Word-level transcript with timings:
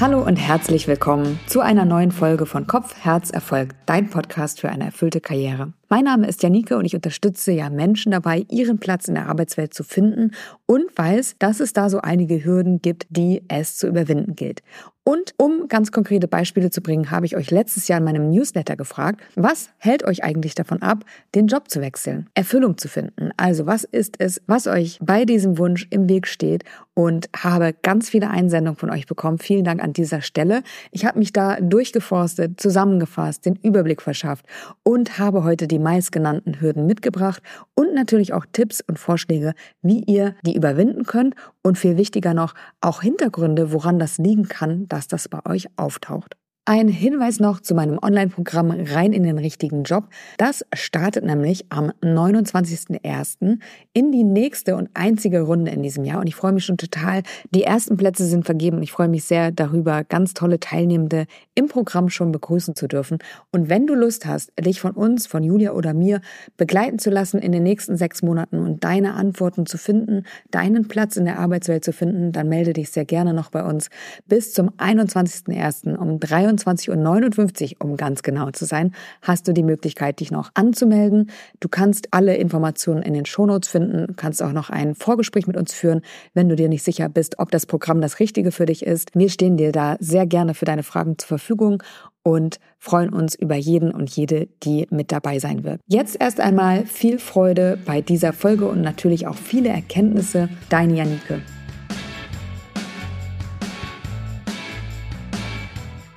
Hallo 0.00 0.22
und 0.22 0.36
herzlich 0.36 0.88
willkommen 0.88 1.38
zu 1.46 1.60
einer 1.60 1.84
neuen 1.84 2.10
Folge 2.10 2.46
von 2.46 2.66
Kopf, 2.66 2.94
Herz, 3.02 3.28
Erfolg, 3.28 3.74
dein 3.84 4.08
Podcast 4.08 4.58
für 4.58 4.70
eine 4.70 4.86
erfüllte 4.86 5.20
Karriere. 5.20 5.74
Mein 5.92 6.04
Name 6.04 6.28
ist 6.28 6.40
Janike 6.44 6.76
und 6.76 6.84
ich 6.84 6.94
unterstütze 6.94 7.50
ja 7.50 7.68
Menschen 7.68 8.12
dabei, 8.12 8.46
ihren 8.48 8.78
Platz 8.78 9.08
in 9.08 9.16
der 9.16 9.26
Arbeitswelt 9.26 9.74
zu 9.74 9.82
finden 9.82 10.30
und 10.64 10.84
weiß, 10.96 11.34
dass 11.40 11.58
es 11.58 11.72
da 11.72 11.90
so 11.90 12.00
einige 12.00 12.44
Hürden 12.44 12.80
gibt, 12.80 13.08
die 13.10 13.42
es 13.48 13.76
zu 13.76 13.88
überwinden 13.88 14.36
gilt. 14.36 14.62
Und 15.02 15.34
um 15.38 15.66
ganz 15.66 15.90
konkrete 15.90 16.28
Beispiele 16.28 16.70
zu 16.70 16.82
bringen, 16.82 17.10
habe 17.10 17.26
ich 17.26 17.36
euch 17.36 17.50
letztes 17.50 17.88
Jahr 17.88 17.98
in 17.98 18.04
meinem 18.04 18.30
Newsletter 18.30 18.76
gefragt, 18.76 19.20
was 19.34 19.70
hält 19.78 20.04
euch 20.04 20.22
eigentlich 20.22 20.54
davon 20.54 20.82
ab, 20.82 21.04
den 21.34 21.48
Job 21.48 21.68
zu 21.68 21.80
wechseln, 21.80 22.28
Erfüllung 22.34 22.78
zu 22.78 22.86
finden? 22.86 23.30
Also 23.36 23.66
was 23.66 23.82
ist 23.82 24.14
es, 24.20 24.40
was 24.46 24.68
euch 24.68 25.00
bei 25.02 25.24
diesem 25.24 25.58
Wunsch 25.58 25.88
im 25.90 26.08
Weg 26.08 26.28
steht? 26.28 26.62
Und 26.94 27.28
habe 27.36 27.74
ganz 27.82 28.10
viele 28.10 28.30
Einsendungen 28.30 28.78
von 28.78 28.90
euch 28.90 29.06
bekommen. 29.06 29.38
Vielen 29.38 29.64
Dank 29.64 29.82
an 29.82 29.94
dieser 29.94 30.20
Stelle. 30.20 30.62
Ich 30.92 31.06
habe 31.06 31.18
mich 31.18 31.32
da 31.32 31.58
durchgeforstet, 31.58 32.60
zusammengefasst, 32.60 33.46
den 33.46 33.56
Überblick 33.56 34.02
verschafft 34.02 34.44
und 34.84 35.18
habe 35.18 35.42
heute 35.42 35.66
die 35.66 35.78
meistgenannten 35.82 36.60
Hürden 36.60 36.86
mitgebracht 36.86 37.42
und 37.74 37.94
natürlich 37.94 38.32
auch 38.32 38.46
Tipps 38.52 38.80
und 38.80 38.98
Vorschläge, 38.98 39.54
wie 39.82 40.04
ihr 40.04 40.34
die 40.44 40.56
überwinden 40.56 41.04
könnt 41.04 41.34
und 41.62 41.78
viel 41.78 41.96
wichtiger 41.96 42.34
noch 42.34 42.54
auch 42.80 43.02
Hintergründe, 43.02 43.72
woran 43.72 43.98
das 43.98 44.18
liegen 44.18 44.48
kann, 44.48 44.86
dass 44.88 45.08
das 45.08 45.28
bei 45.28 45.44
euch 45.46 45.66
auftaucht. 45.76 46.39
Ein 46.72 46.86
Hinweis 46.86 47.40
noch 47.40 47.58
zu 47.58 47.74
meinem 47.74 47.98
Online-Programm 48.00 48.70
Rein 48.70 49.12
in 49.12 49.24
den 49.24 49.38
richtigen 49.38 49.82
Job. 49.82 50.04
Das 50.38 50.64
startet 50.72 51.24
nämlich 51.24 51.66
am 51.70 51.90
29.01. 52.00 53.58
in 53.92 54.12
die 54.12 54.22
nächste 54.22 54.76
und 54.76 54.88
einzige 54.94 55.40
Runde 55.40 55.72
in 55.72 55.82
diesem 55.82 56.04
Jahr. 56.04 56.20
Und 56.20 56.28
ich 56.28 56.36
freue 56.36 56.52
mich 56.52 56.64
schon 56.64 56.76
total. 56.76 57.24
Die 57.52 57.64
ersten 57.64 57.96
Plätze 57.96 58.24
sind 58.24 58.44
vergeben 58.44 58.76
und 58.76 58.84
ich 58.84 58.92
freue 58.92 59.08
mich 59.08 59.24
sehr 59.24 59.50
darüber, 59.50 60.04
ganz 60.04 60.32
tolle 60.32 60.60
Teilnehmende 60.60 61.26
im 61.56 61.66
Programm 61.66 62.08
schon 62.08 62.30
begrüßen 62.30 62.76
zu 62.76 62.86
dürfen. 62.86 63.18
Und 63.50 63.68
wenn 63.68 63.88
du 63.88 63.96
Lust 63.96 64.24
hast, 64.24 64.52
dich 64.60 64.80
von 64.80 64.92
uns, 64.92 65.26
von 65.26 65.42
Julia 65.42 65.72
oder 65.72 65.92
mir 65.92 66.20
begleiten 66.56 67.00
zu 67.00 67.10
lassen 67.10 67.40
in 67.40 67.50
den 67.50 67.64
nächsten 67.64 67.96
sechs 67.96 68.22
Monaten 68.22 68.60
und 68.60 68.84
deine 68.84 69.14
Antworten 69.14 69.66
zu 69.66 69.76
finden, 69.76 70.22
deinen 70.52 70.86
Platz 70.86 71.16
in 71.16 71.24
der 71.24 71.40
Arbeitswelt 71.40 71.84
zu 71.84 71.92
finden, 71.92 72.30
dann 72.30 72.48
melde 72.48 72.74
dich 72.74 72.92
sehr 72.92 73.06
gerne 73.06 73.34
noch 73.34 73.50
bei 73.50 73.64
uns 73.64 73.90
bis 74.28 74.52
zum 74.52 74.70
21.01. 74.78 75.96
um 75.96 76.20
23 76.20 76.59
21.59 76.66 77.72
Uhr, 77.72 77.84
um 77.84 77.96
ganz 77.96 78.22
genau 78.22 78.50
zu 78.50 78.64
sein, 78.64 78.94
hast 79.22 79.48
du 79.48 79.52
die 79.52 79.62
Möglichkeit, 79.62 80.20
dich 80.20 80.30
noch 80.30 80.50
anzumelden. 80.54 81.30
Du 81.60 81.68
kannst 81.68 82.08
alle 82.12 82.36
Informationen 82.36 83.02
in 83.02 83.14
den 83.14 83.26
Shownotes 83.26 83.68
finden, 83.68 84.16
kannst 84.16 84.42
auch 84.42 84.52
noch 84.52 84.70
ein 84.70 84.94
Vorgespräch 84.94 85.46
mit 85.46 85.56
uns 85.56 85.72
führen, 85.72 86.02
wenn 86.34 86.48
du 86.48 86.56
dir 86.56 86.68
nicht 86.68 86.82
sicher 86.82 87.08
bist, 87.08 87.38
ob 87.38 87.50
das 87.50 87.66
Programm 87.66 88.00
das 88.00 88.20
Richtige 88.20 88.52
für 88.52 88.66
dich 88.66 88.84
ist. 88.84 89.10
Wir 89.14 89.28
stehen 89.28 89.56
dir 89.56 89.72
da 89.72 89.96
sehr 90.00 90.26
gerne 90.26 90.54
für 90.54 90.64
deine 90.64 90.82
Fragen 90.82 91.18
zur 91.18 91.28
Verfügung 91.28 91.82
und 92.22 92.58
freuen 92.78 93.10
uns 93.10 93.34
über 93.34 93.56
jeden 93.56 93.92
und 93.92 94.10
jede, 94.10 94.48
die 94.62 94.86
mit 94.90 95.12
dabei 95.12 95.38
sein 95.38 95.64
wird. 95.64 95.80
Jetzt 95.86 96.16
erst 96.20 96.40
einmal 96.40 96.86
viel 96.86 97.18
Freude 97.18 97.78
bei 97.84 98.00
dieser 98.00 98.32
Folge 98.32 98.68
und 98.68 98.82
natürlich 98.82 99.26
auch 99.26 99.36
viele 99.36 99.70
Erkenntnisse. 99.70 100.48
Deine 100.68 100.96
Janike. 100.96 101.40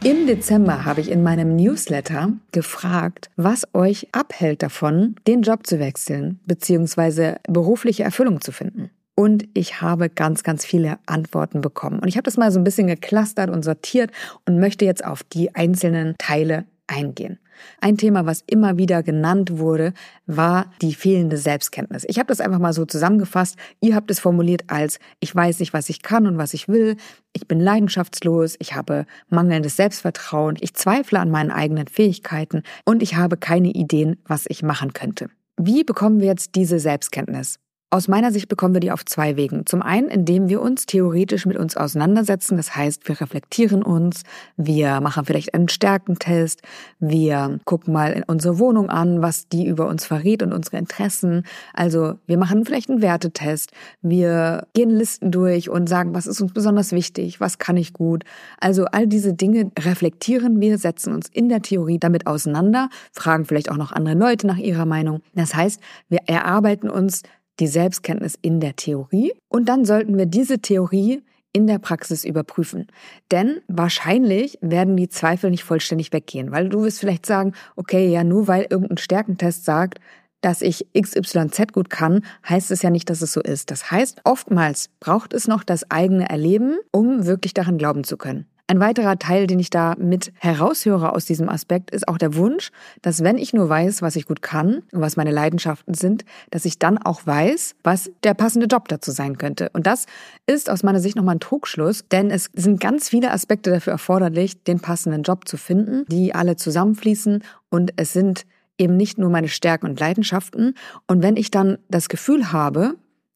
Im 0.03 0.27
Dezember 0.27 0.83
habe 0.83 0.99
ich 0.99 1.09
in 1.09 1.23
meinem 1.23 1.55
Newsletter 1.55 2.33
gefragt, 2.51 3.29
was 3.37 3.65
euch 3.73 4.09
abhält 4.11 4.61
davon, 4.61 5.15
den 5.27 5.43
Job 5.43 5.65
zu 5.65 5.79
wechseln 5.79 6.41
bzw. 6.45 7.35
berufliche 7.47 8.03
Erfüllung 8.03 8.41
zu 8.41 8.51
finden. 8.51 8.89
Und 9.15 9.45
ich 9.53 9.79
habe 9.79 10.09
ganz, 10.09 10.43
ganz 10.43 10.65
viele 10.65 10.97
Antworten 11.05 11.61
bekommen. 11.61 11.99
Und 11.99 12.09
ich 12.09 12.17
habe 12.17 12.25
das 12.25 12.35
mal 12.35 12.51
so 12.51 12.59
ein 12.59 12.65
bisschen 12.65 12.87
geklustert 12.87 13.49
und 13.49 13.63
sortiert 13.63 14.11
und 14.45 14.59
möchte 14.59 14.83
jetzt 14.83 15.05
auf 15.05 15.23
die 15.23 15.55
einzelnen 15.55 16.15
Teile 16.17 16.65
eingehen. 16.87 17.39
Ein 17.81 17.97
Thema, 17.97 18.25
was 18.25 18.43
immer 18.47 18.77
wieder 18.77 19.03
genannt 19.03 19.57
wurde, 19.57 19.93
war 20.25 20.71
die 20.81 20.93
fehlende 20.93 21.37
Selbstkenntnis. 21.37 22.05
Ich 22.07 22.19
habe 22.19 22.27
das 22.27 22.41
einfach 22.41 22.59
mal 22.59 22.73
so 22.73 22.85
zusammengefasst. 22.85 23.57
Ihr 23.81 23.95
habt 23.95 24.09
es 24.11 24.19
formuliert 24.19 24.63
als, 24.67 24.99
ich 25.19 25.35
weiß 25.35 25.59
nicht, 25.59 25.73
was 25.73 25.89
ich 25.89 26.01
kann 26.01 26.27
und 26.27 26.37
was 26.37 26.53
ich 26.53 26.67
will. 26.67 26.97
Ich 27.33 27.47
bin 27.47 27.59
leidenschaftslos. 27.59 28.55
Ich 28.59 28.75
habe 28.75 29.05
mangelndes 29.29 29.75
Selbstvertrauen. 29.75 30.57
Ich 30.59 30.73
zweifle 30.73 31.19
an 31.19 31.31
meinen 31.31 31.51
eigenen 31.51 31.87
Fähigkeiten 31.87 32.63
und 32.85 33.01
ich 33.01 33.15
habe 33.15 33.37
keine 33.37 33.69
Ideen, 33.69 34.17
was 34.25 34.45
ich 34.47 34.63
machen 34.63 34.93
könnte. 34.93 35.29
Wie 35.57 35.83
bekommen 35.83 36.19
wir 36.19 36.27
jetzt 36.27 36.55
diese 36.55 36.79
Selbstkenntnis? 36.79 37.59
Aus 37.93 38.07
meiner 38.07 38.31
Sicht 38.31 38.47
bekommen 38.47 38.73
wir 38.73 38.79
die 38.79 38.91
auf 38.91 39.05
zwei 39.05 39.37
Wegen. 39.37 39.67
Zum 39.67 39.83
einen, 39.83 40.07
indem 40.07 40.49
wir 40.49 40.63
uns 40.63 40.87
theoretisch 40.87 41.45
mit 41.45 41.57
uns 41.57 41.77
auseinandersetzen. 41.77 42.57
Das 42.57 42.75
heißt, 42.75 43.07
wir 43.07 43.21
reflektieren 43.21 43.83
uns, 43.83 44.23
wir 44.57 44.99
machen 44.99 45.25
vielleicht 45.25 45.53
einen 45.53 45.69
Stärkentest, 45.69 46.63
wir 46.99 47.59
gucken 47.65 47.93
mal 47.93 48.13
in 48.13 48.23
unsere 48.23 48.57
Wohnung 48.57 48.89
an, 48.89 49.21
was 49.21 49.47
die 49.47 49.67
über 49.67 49.87
uns 49.87 50.07
verrät 50.07 50.41
und 50.41 50.53
unsere 50.53 50.77
Interessen. 50.77 51.43
Also 51.71 52.15
wir 52.25 52.39
machen 52.39 52.65
vielleicht 52.65 52.89
einen 52.89 53.03
Wertetest, 53.03 53.73
wir 54.01 54.65
gehen 54.73 54.89
Listen 54.89 55.29
durch 55.29 55.69
und 55.69 55.87
sagen, 55.87 56.15
was 56.15 56.25
ist 56.25 56.41
uns 56.41 56.51
besonders 56.51 56.93
wichtig, 56.93 57.41
was 57.41 57.59
kann 57.59 57.77
ich 57.77 57.93
gut. 57.93 58.23
Also 58.59 58.85
all 58.85 59.05
diese 59.05 59.35
Dinge 59.35 59.69
reflektieren 59.77 60.59
wir, 60.59 60.79
setzen 60.79 61.13
uns 61.13 61.29
in 61.31 61.47
der 61.47 61.61
Theorie 61.61 61.99
damit 61.99 62.25
auseinander, 62.25 62.89
fragen 63.11 63.45
vielleicht 63.45 63.69
auch 63.69 63.77
noch 63.77 63.91
andere 63.91 64.15
Leute 64.15 64.47
nach 64.47 64.57
ihrer 64.57 64.87
Meinung. 64.87 65.21
Das 65.35 65.53
heißt, 65.53 65.79
wir 66.09 66.21
erarbeiten 66.25 66.89
uns 66.89 67.21
die 67.59 67.67
Selbstkenntnis 67.67 68.37
in 68.41 68.59
der 68.59 68.75
Theorie 68.75 69.33
und 69.49 69.69
dann 69.69 69.85
sollten 69.85 70.17
wir 70.17 70.25
diese 70.25 70.59
Theorie 70.59 71.23
in 71.53 71.67
der 71.67 71.77
Praxis 71.77 72.25
überprüfen. 72.25 72.87
Denn 73.31 73.61
wahrscheinlich 73.67 74.57
werden 74.61 74.97
die 74.97 75.09
Zweifel 75.09 75.51
nicht 75.51 75.63
vollständig 75.63 76.11
weggehen, 76.11 76.51
weil 76.51 76.69
du 76.69 76.81
wirst 76.83 76.99
vielleicht 76.99 77.25
sagen, 77.25 77.53
okay, 77.75 78.09
ja, 78.09 78.23
nur 78.23 78.47
weil 78.47 78.65
irgendein 78.69 78.97
Stärkentest 78.97 79.63
sagt, 79.63 79.99
dass 80.41 80.61
ich 80.61 80.87
XYZ 80.99 81.71
gut 81.71 81.89
kann, 81.89 82.25
heißt 82.49 82.71
es 82.71 82.81
ja 82.81 82.89
nicht, 82.89 83.09
dass 83.09 83.21
es 83.21 83.31
so 83.31 83.41
ist. 83.41 83.71
Das 83.71 83.91
heißt, 83.91 84.21
oftmals 84.25 84.89
braucht 84.99 85.33
es 85.33 85.47
noch 85.47 85.63
das 85.63 85.89
eigene 85.89 86.29
Erleben, 86.29 86.77
um 86.91 87.25
wirklich 87.25 87.53
daran 87.53 87.77
glauben 87.77 88.03
zu 88.03 88.17
können. 88.17 88.45
Ein 88.73 88.79
weiterer 88.79 89.19
Teil, 89.19 89.45
den 89.45 89.59
ich 89.59 89.69
da 89.69 89.93
mit 89.99 90.33
heraushöre 90.39 91.13
aus 91.13 91.25
diesem 91.25 91.47
Aspekt, 91.47 91.91
ist 91.91 92.07
auch 92.07 92.17
der 92.17 92.33
Wunsch, 92.33 92.71
dass 93.03 93.23
wenn 93.23 93.37
ich 93.37 93.53
nur 93.53 93.69
weiß, 93.69 94.01
was 94.01 94.15
ich 94.15 94.25
gut 94.25 94.41
kann 94.41 94.81
und 94.91 94.99
was 94.99 95.15
meine 95.15 95.29
Leidenschaften 95.29 95.93
sind, 95.93 96.25
dass 96.49 96.65
ich 96.65 96.79
dann 96.79 96.97
auch 96.97 97.23
weiß, 97.23 97.75
was 97.83 98.09
der 98.23 98.33
passende 98.33 98.65
Job 98.65 98.87
dazu 98.87 99.11
sein 99.11 99.37
könnte. 99.37 99.69
Und 99.73 99.85
das 99.85 100.07
ist 100.47 100.71
aus 100.71 100.81
meiner 100.81 100.99
Sicht 101.01 101.15
nochmal 101.15 101.35
ein 101.35 101.39
Trugschluss, 101.39 102.07
denn 102.11 102.31
es 102.31 102.49
sind 102.55 102.79
ganz 102.79 103.09
viele 103.09 103.29
Aspekte 103.29 103.69
dafür 103.69 103.93
erforderlich, 103.93 104.63
den 104.63 104.79
passenden 104.79 105.21
Job 105.21 105.47
zu 105.47 105.57
finden, 105.57 106.05
die 106.07 106.33
alle 106.33 106.55
zusammenfließen 106.55 107.43
und 107.69 107.93
es 107.97 108.11
sind 108.11 108.47
eben 108.79 108.97
nicht 108.97 109.19
nur 109.19 109.29
meine 109.29 109.49
Stärken 109.49 109.85
und 109.85 109.99
Leidenschaften. 109.99 110.73
Und 111.05 111.21
wenn 111.21 111.37
ich 111.37 111.51
dann 111.51 111.77
das 111.89 112.09
Gefühl 112.09 112.51
habe, 112.51 112.95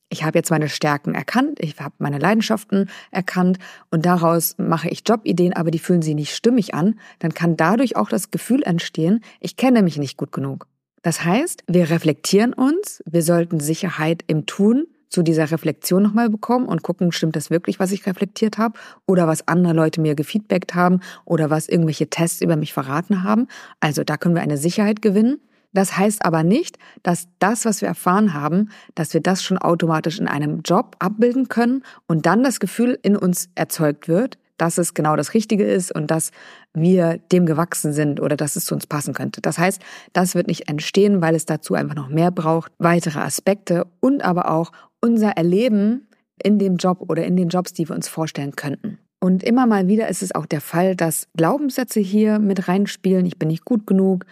ich 0.09 0.23
habe 0.23 0.37
jetzt 0.37 0.51
meine 0.51 0.69
Stärken 0.69 1.15
erkannt, 1.15 1.59
ich 1.59 1.79
habe 1.79 1.95
meine 1.99 2.17
Leidenschaften 2.17 2.89
erkannt 3.11 3.59
und 3.91 4.05
daraus 4.05 4.55
mache 4.57 4.89
ich 4.89 5.03
Jobideen, 5.05 5.53
aber 5.53 5.71
die 5.71 5.79
fühlen 5.79 6.01
sich 6.01 6.15
nicht 6.15 6.35
stimmig 6.35 6.73
an, 6.73 6.99
dann 7.19 7.33
kann 7.33 7.57
dadurch 7.57 7.95
auch 7.95 8.09
das 8.09 8.31
Gefühl 8.31 8.63
entstehen, 8.63 9.21
ich 9.39 9.57
kenne 9.57 9.81
mich 9.81 9.97
nicht 9.97 10.17
gut 10.17 10.31
genug. 10.31 10.67
Das 11.01 11.23
heißt, 11.23 11.63
wir 11.67 11.89
reflektieren 11.89 12.53
uns, 12.53 13.01
wir 13.05 13.21
sollten 13.21 13.59
Sicherheit 13.59 14.23
im 14.27 14.45
Tun 14.45 14.87
zu 15.09 15.23
dieser 15.23 15.49
Reflexion 15.51 16.03
nochmal 16.03 16.29
bekommen 16.29 16.65
und 16.65 16.83
gucken, 16.83 17.11
stimmt 17.11 17.35
das 17.35 17.49
wirklich, 17.49 17.79
was 17.79 17.91
ich 17.91 18.05
reflektiert 18.05 18.57
habe 18.57 18.77
oder 19.05 19.27
was 19.27 19.47
andere 19.47 19.73
Leute 19.73 20.01
mir 20.01 20.15
gefeedbackt 20.15 20.75
haben 20.75 20.99
oder 21.23 21.49
was 21.49 21.69
irgendwelche 21.69 22.09
Tests 22.09 22.41
über 22.41 22.55
mich 22.55 22.73
verraten 22.73 23.23
haben. 23.23 23.47
Also 23.79 24.03
da 24.03 24.17
können 24.17 24.35
wir 24.35 24.41
eine 24.41 24.57
Sicherheit 24.57 25.01
gewinnen. 25.01 25.39
Das 25.77 25.95
heißt 25.95 26.25
aber 26.25 26.41
nicht, 26.41 26.79
dass 27.03 27.27
das, 27.37 27.63
was 27.63 27.81
wir 27.81 27.87
erfahren 27.87 28.33
haben, 28.33 28.69
dass 28.95 29.13
wir 29.13 29.21
das 29.21 29.43
schon 29.43 29.59
automatisch 29.59 30.17
in 30.17 30.27
einem 30.27 30.61
Job 30.61 30.95
abbilden 30.97 31.49
können 31.49 31.83
und 32.07 32.25
dann 32.25 32.41
das 32.41 32.59
Gefühl 32.59 32.97
in 33.03 33.15
uns 33.15 33.49
erzeugt 33.53 34.07
wird, 34.07 34.39
dass 34.57 34.79
es 34.79 34.95
genau 34.95 35.15
das 35.15 35.35
Richtige 35.35 35.65
ist 35.65 35.93
und 35.93 36.09
dass 36.09 36.31
wir 36.73 37.19
dem 37.31 37.45
gewachsen 37.45 37.93
sind 37.93 38.19
oder 38.19 38.35
dass 38.35 38.55
es 38.55 38.65
zu 38.65 38.73
uns 38.73 38.87
passen 38.87 39.13
könnte. 39.13 39.39
Das 39.39 39.59
heißt, 39.59 39.79
das 40.13 40.33
wird 40.33 40.47
nicht 40.47 40.67
entstehen, 40.67 41.21
weil 41.21 41.35
es 41.35 41.45
dazu 41.45 41.75
einfach 41.75 41.93
noch 41.93 42.09
mehr 42.09 42.31
braucht, 42.31 42.71
weitere 42.79 43.19
Aspekte 43.19 43.85
und 43.99 44.23
aber 44.23 44.49
auch 44.49 44.71
unser 44.99 45.33
Erleben 45.33 46.07
in 46.41 46.57
dem 46.57 46.77
Job 46.77 47.05
oder 47.07 47.23
in 47.23 47.37
den 47.37 47.49
Jobs, 47.49 47.73
die 47.73 47.87
wir 47.87 47.95
uns 47.95 48.07
vorstellen 48.07 48.55
könnten. 48.55 48.97
Und 49.19 49.43
immer 49.43 49.65
mal 49.65 49.87
wieder 49.87 50.07
ist 50.07 50.21
es 50.21 50.33
auch 50.33 50.45
der 50.45 50.61
Fall, 50.61 50.95
dass 50.95 51.27
Glaubenssätze 51.35 51.99
hier 51.99 52.37
mit 52.37 52.67
reinspielen. 52.67 53.25
Ich 53.25 53.39
bin 53.39 53.47
nicht 53.47 53.65
gut 53.65 53.87
genug. 53.87 54.25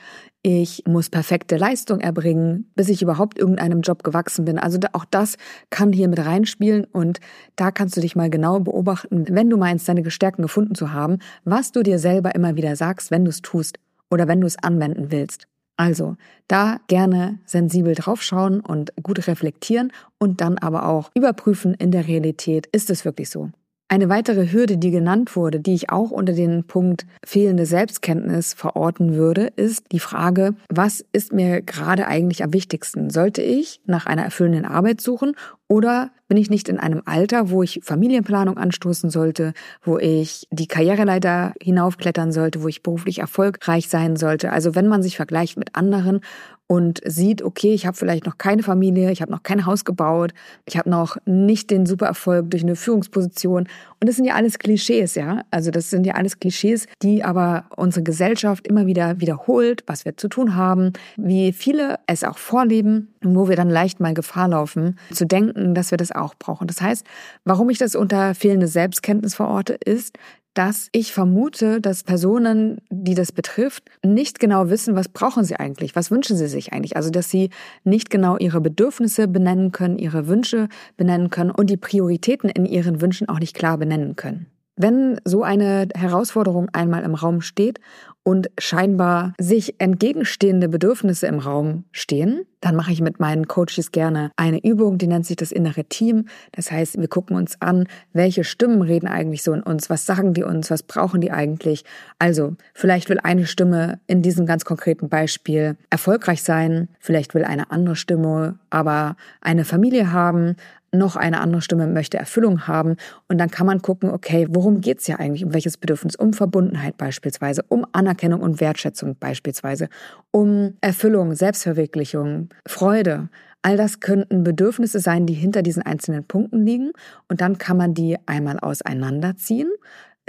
Ich 0.48 0.84
muss 0.86 1.10
perfekte 1.10 1.58
Leistung 1.58 2.02
erbringen, 2.02 2.70
bis 2.76 2.90
ich 2.90 3.02
überhaupt 3.02 3.40
irgendeinem 3.40 3.82
Job 3.82 4.04
gewachsen 4.04 4.46
bin. 4.46 4.60
Also 4.60 4.78
auch 4.94 5.06
das 5.06 5.38
kann 5.72 5.92
hier 5.92 6.08
mit 6.08 6.24
reinspielen 6.24 6.84
und 6.84 7.20
da 7.56 7.72
kannst 7.72 7.98
du 7.98 8.02
dich 8.02 8.16
mal 8.16 8.30
genau 8.30 8.60
beobachten, 8.60 9.26
wenn 9.28 9.50
du 9.50 9.58
meinst, 9.58 9.90
deine 9.90 10.08
Stärken 10.12 10.44
gefunden 10.44 10.76
zu 10.76 10.94
haben, 10.94 11.18
was 11.46 11.72
du 11.72 11.82
dir 11.82 11.98
selber 11.98 12.36
immer 12.36 12.56
wieder 12.58 12.76
sagst, 12.76 13.10
wenn 13.10 13.26
du 13.26 13.30
es 13.30 13.42
tust 13.42 13.80
oder 14.12 14.28
wenn 14.28 14.40
du 14.40 14.46
es 14.46 14.62
anwenden 14.62 15.10
willst. 15.10 15.48
Also 15.78 16.16
da 16.48 16.78
gerne 16.86 17.40
sensibel 17.48 17.96
draufschauen 17.96 18.60
und 18.60 18.94
gut 19.02 19.28
reflektieren 19.28 19.92
und 20.20 20.42
dann 20.42 20.60
aber 20.60 20.88
auch 20.88 21.10
überprüfen 21.16 21.74
in 21.74 21.90
der 21.90 22.08
Realität, 22.08 22.68
ist 22.68 22.92
es 22.92 23.04
wirklich 23.04 23.32
so? 23.32 23.50
Eine 23.88 24.10
weitere 24.10 24.52
Hürde, 24.52 24.78
die 24.78 24.90
genannt 24.90 25.36
wurde, 25.36 25.60
die 25.60 25.76
ich 25.76 25.92
auch 25.92 26.10
unter 26.10 26.34
den 26.34 26.64
Punkt 26.64 27.06
fehlende 27.24 27.68
Selbstkenntnis 27.68 28.56
verorten 28.56 29.14
würde, 29.14 29.52
ist 29.56 29.92
die 29.92 30.00
Frage, 30.00 30.56
was 30.70 31.06
ist 31.12 31.32
mir 31.32 31.62
gerade 31.62 32.08
eigentlich 32.08 32.44
am 32.44 32.52
wichtigsten? 32.52 33.12
Sollte 33.12 33.44
ich 33.44 33.82
nach 33.86 34.08
einer 34.08 34.24
erfüllenden 34.24 34.66
Arbeit 34.66 35.02
suchen 35.02 35.36
oder 35.68 36.10
bin 36.28 36.38
ich 36.38 36.50
nicht 36.50 36.68
in 36.68 36.80
einem 36.80 37.04
Alter, 37.06 37.52
wo 37.52 37.62
ich 37.62 37.82
Familienplanung 37.84 38.58
anstoßen 38.58 39.12
sollte, 39.12 39.54
wo 39.84 40.00
ich 40.00 40.48
die 40.50 40.68
Karriereleiter 40.68 41.54
hinaufklettern 41.62 42.32
sollte, 42.32 42.64
wo 42.64 42.68
ich 42.68 42.82
beruflich 42.82 43.20
erfolgreich 43.20 43.88
sein 43.88 44.16
sollte? 44.16 44.52
Also 44.52 44.74
wenn 44.74 44.88
man 44.88 45.04
sich 45.04 45.16
vergleicht 45.16 45.58
mit 45.58 45.76
anderen 45.76 46.22
und 46.68 47.00
sieht, 47.06 47.44
okay, 47.44 47.74
ich 47.74 47.86
habe 47.86 47.96
vielleicht 47.96 48.26
noch 48.26 48.38
keine 48.38 48.64
Familie, 48.64 49.12
ich 49.12 49.22
habe 49.22 49.32
noch 49.32 49.44
kein 49.44 49.66
Haus 49.66 49.86
gebaut, 49.86 50.34
ich 50.66 50.78
habe 50.78 50.90
noch 50.90 51.18
nicht 51.26 51.70
den 51.70 51.86
Supererfolg 51.86 52.50
durch 52.50 52.64
eine 52.64 52.76
Führungsposition. 52.76 53.68
Und 54.02 54.08
das 54.08 54.16
sind 54.16 54.26
ja 54.26 54.34
alles 54.34 54.58
Klischees, 54.58 55.16
ja. 55.16 55.44
Also 55.52 55.70
das 55.70 55.90
sind 55.90 56.06
ja 56.06 56.16
alles 56.16 56.40
Klischees, 56.40 56.88
die 57.04 57.24
aber 57.24 57.66
unsere 57.76 58.04
Gesellschaft 58.04 58.68
immer 58.68 58.88
wieder 58.88 59.20
wiederholt, 59.20 59.84
was 59.86 60.06
wir 60.06 60.18
zu 60.18 60.28
tun 60.28 60.56
haben, 60.56 60.94
wie 61.18 61.54
viele 61.54 62.00
es 62.08 62.24
auch 62.24 62.38
vorleben, 62.38 63.14
wo 63.22 63.48
wir 63.48 63.56
dann 63.56 63.70
leicht 63.70 64.00
mal 64.00 64.14
Gefahr 64.14 64.48
laufen, 64.48 64.98
zu 65.12 65.26
denken, 65.26 65.76
dass 65.76 65.92
wir 65.92 65.98
das 65.98 66.12
auch 66.12 66.34
brauchen. 66.36 66.68
Das 66.68 66.82
heißt, 66.82 67.06
warum 67.44 67.70
ich 67.70 67.78
das 67.78 67.96
unter 67.96 68.34
fehlende 68.34 68.68
Selbstkenntnis 68.68 69.36
verorte, 69.36 69.74
ist, 69.74 70.18
dass 70.56 70.88
ich 70.94 71.14
vermute, 71.14 71.82
dass 71.82 72.04
Personen, 72.04 72.80
die 72.90 73.14
das 73.14 73.32
betrifft, 73.32 73.84
nicht 74.04 74.40
genau 74.40 74.70
wissen, 74.70 74.96
was 74.96 75.10
brauchen 75.10 75.44
sie 75.44 75.58
eigentlich, 75.58 75.96
was 75.96 76.10
wünschen 76.10 76.38
sie 76.38 76.48
sich 76.48 76.74
eigentlich. 76.74 76.96
Also, 76.96 77.12
dass 77.12 77.30
sie 77.30 77.50
nicht 77.84 78.10
genau 78.10 78.38
ihre 78.38 78.62
Bedürfnisse 78.62 79.28
benennen 79.28 79.72
können, 79.72 80.00
ihre 80.00 80.28
Wünsche 80.28 80.70
benennen 80.98 81.30
können 81.30 81.52
und 81.52 81.70
die 81.70 81.78
Prioritäten 81.78 82.50
in 82.50 82.66
ihren 82.66 83.02
Wünschen 83.02 83.30
auch 83.30 83.40
nicht 83.40 83.56
klar 83.56 83.78
benennen 83.78 84.16
können. 84.16 84.48
Wenn 84.78 85.20
so 85.24 85.44
eine 85.44 85.88
Herausforderung 85.96 86.70
einmal 86.74 87.04
im 87.04 87.16
Raum 87.16 87.42
steht 87.42 87.80
und 88.26 88.50
scheinbar 88.58 89.34
sich 89.40 89.76
entgegenstehende 89.80 90.68
Bedürfnisse 90.68 91.28
im 91.28 91.38
Raum 91.38 91.86
stehen, 91.92 92.46
dann 92.60 92.76
mache 92.76 92.92
ich 92.92 93.00
mit 93.00 93.20
meinen 93.20 93.48
Coaches 93.48 93.92
gerne 93.92 94.32
eine 94.36 94.64
Übung, 94.64 94.98
die 94.98 95.06
nennt 95.06 95.28
sich 95.28 95.36
das 95.36 95.52
innere 95.52 95.84
Team. 95.84 96.26
Das 96.52 96.72
heißt, 96.72 97.00
wir 97.00 97.08
gucken 97.08 97.38
uns 97.38 97.62
an, 97.62 97.88
welche 98.14 98.44
Stimmen 98.44 98.82
reden 98.82 99.08
eigentlich 99.08 99.44
so 99.44 99.54
in 99.54 99.62
uns, 99.62 99.92
was 99.92 100.08
sagen 100.08 100.34
die 100.34 100.42
uns, 100.42 100.72
was 100.72 100.82
brauchen 100.82 101.22
die 101.22 101.32
eigentlich. 101.32 101.86
Also, 102.18 102.56
vielleicht 102.74 103.10
will 103.10 103.20
eine 103.22 103.46
Stimme 103.46 104.00
in 104.08 104.24
diesem 104.24 104.48
ganz 104.48 104.66
konkreten 104.66 105.08
Beispiel 105.08 105.78
erfolgreich 105.92 106.42
sein, 106.42 106.90
vielleicht 107.00 107.36
will 107.36 107.44
eine 107.44 107.70
andere 107.70 107.96
Stimme 107.96 108.58
aber 108.76 109.16
eine 109.40 109.64
Familie 109.64 110.12
haben, 110.12 110.58
noch 110.98 111.16
eine 111.16 111.40
andere 111.40 111.62
Stimme 111.62 111.88
möchte 111.88 112.18
Erfüllung 112.18 112.68
haben. 112.68 112.96
Und 113.28 113.38
dann 113.38 113.52
kann 113.52 113.66
man 113.66 113.82
gucken, 113.82 114.10
okay, 114.10 114.48
worum 114.50 114.82
geht's 114.82 115.08
ja 115.08 115.18
eigentlich? 115.18 115.46
Um 115.46 115.54
welches 115.54 115.78
Bedürfnis? 115.78 116.16
Um 116.16 116.34
Verbundenheit 116.34 116.98
beispielsweise, 116.98 117.64
um 117.68 117.86
Anerkennung 117.92 118.42
und 118.42 118.60
Wertschätzung 118.60 119.16
beispielsweise, 119.20 119.90
um 120.32 120.76
Erfüllung, 120.82 121.36
Selbstverwirklichung, 121.36 122.50
Freude. 122.68 123.30
All 123.62 123.78
das 123.78 124.00
könnten 124.00 124.44
Bedürfnisse 124.44 125.00
sein, 125.00 125.26
die 125.26 125.34
hinter 125.34 125.64
diesen 125.64 125.82
einzelnen 125.82 126.24
Punkten 126.24 126.66
liegen. 126.66 126.92
Und 127.28 127.42
dann 127.42 127.58
kann 127.58 127.78
man 127.78 127.94
die 127.94 128.18
einmal 128.28 128.60
auseinanderziehen, 128.60 129.72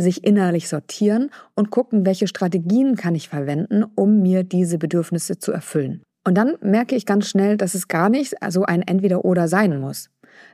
sich 0.01 0.25
innerlich 0.25 0.69
sortieren 0.69 1.31
und 1.55 1.71
gucken, 1.71 2.07
welche 2.07 2.29
Strategien 2.29 2.97
kann 2.97 3.15
ich 3.15 3.29
verwenden, 3.29 3.85
um 3.95 4.23
mir 4.23 4.43
diese 4.43 4.79
Bedürfnisse 4.79 5.39
zu 5.39 5.53
erfüllen. 5.53 6.03
Und 6.27 6.35
dann 6.35 6.57
merke 6.61 6.97
ich 6.97 7.07
ganz 7.07 7.29
schnell, 7.29 7.57
dass 7.57 7.75
es 7.75 7.87
gar 7.87 8.09
nicht 8.09 8.35
so 8.49 8.65
ein 8.65 8.83
Entweder-Oder 8.83 9.47
sein 9.47 9.79
muss 9.79 10.09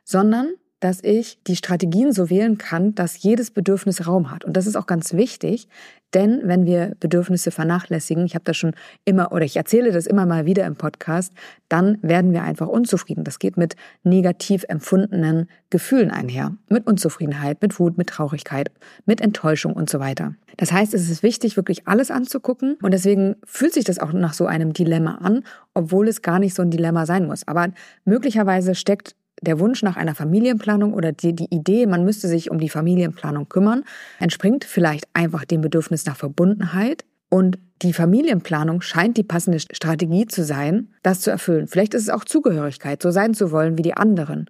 sondern 0.05 0.49
dass 0.83 0.99
ich 1.03 1.39
die 1.45 1.55
Strategien 1.55 2.13
so 2.13 2.29
wählen 2.29 2.59
kann, 2.59 2.95
dass 2.97 3.23
jedes 3.23 3.53
Bedürfnis 3.53 4.07
Raum 4.09 4.33
hat. 4.33 4.45
Und 4.45 4.57
das 4.57 4.67
ist 4.67 4.75
auch 4.75 4.87
ganz 4.87 5.13
wichtig, 5.13 5.69
denn 6.13 6.41
wenn 6.43 6.67
wir 6.67 6.97
Bedürfnisse 6.99 7.53
vernachlässigen, 7.53 8.27
ich 8.27 8.35
habe 8.35 8.45
das 8.45 8.57
schon 8.57 8.75
immer 9.05 9.31
oder 9.33 9.45
ich 9.45 9.57
erzähle 9.57 9.93
das 9.93 10.07
immer 10.07 10.27
mal 10.27 10.45
wieder 10.45 10.67
im 10.67 10.75
Podcast, 10.75 11.33
dann 11.69 11.99
werden 12.03 12.33
wir 12.33 12.43
einfach 12.43 12.67
unzufrieden. 12.67 13.23
Das 13.23 13.39
geht 13.39 13.57
mit 13.57 13.77
negativ 14.03 14.65
empfundenen 14.69 15.49
Gefühlen 15.71 16.11
einher, 16.11 16.57
mit 16.69 16.87
Unzufriedenheit, 16.87 17.63
mit 17.63 17.79
Wut, 17.79 17.97
mit 17.97 18.09
Traurigkeit, 18.09 18.73
mit 19.07 19.21
Enttäuschung 19.21 19.75
und 19.75 19.89
so 19.89 20.01
weiter. 20.01 20.35
Das 20.57 20.73
heißt, 20.73 20.93
es 20.95 21.09
ist 21.09 21.23
wichtig, 21.23 21.57
wirklich 21.57 21.87
alles 21.87 22.11
anzugucken 22.11 22.77
und 22.83 22.93
deswegen 22.93 23.37
fühlt 23.45 23.73
sich 23.73 23.85
das 23.85 24.01
auch 24.01 24.13
nach 24.13 24.35
so 24.35 24.47
einem 24.47 24.73
Dilemma 24.73 25.15
an, 25.23 25.45
obwohl 25.75 26.09
es 26.09 26.23
gar 26.23 26.41
nicht 26.41 26.55
so 26.55 26.63
ein 26.63 26.71
Dilemma 26.71 27.07
sein 27.07 27.27
muss. 27.27 27.47
Aber 27.47 27.69
möglicherweise 28.05 28.75
steckt 28.75 29.15
der 29.43 29.61
Wunsch 29.61 29.83
nach 29.83 29.97
einer 29.97 30.15
Familienplanung 30.15 30.95
oder 30.95 31.13
die, 31.13 31.35
die 31.35 31.53
Idee, 31.55 31.87
man 31.87 32.05
müsste 32.05 32.29
sich 32.29 32.51
um 32.51 32.59
die 32.59 32.69
Familienplanung 32.69 33.49
kümmern, 33.49 33.85
entspringt 34.19 34.65
vielleicht 34.65 35.05
einfach 35.13 35.45
dem 35.45 35.61
Bedürfnis 35.61 36.07
nach 36.07 36.17
Verbundenheit. 36.17 37.05
Und 37.29 37.59
die 37.83 37.93
Familienplanung 37.93 38.81
scheint 38.83 39.17
die 39.17 39.25
passende 39.25 39.59
Strategie 39.59 40.27
zu 40.27 40.45
sein, 40.45 40.89
das 41.03 41.21
zu 41.21 41.31
erfüllen. 41.31 41.67
Vielleicht 41.67 41.95
ist 41.95 42.03
es 42.03 42.11
auch 42.11 42.25
Zugehörigkeit, 42.25 43.03
so 43.03 43.11
sein 43.11 43.35
zu 43.35 43.51
wollen 43.51 43.77
wie 43.77 43.83
die 43.83 43.97
anderen. 43.97 44.47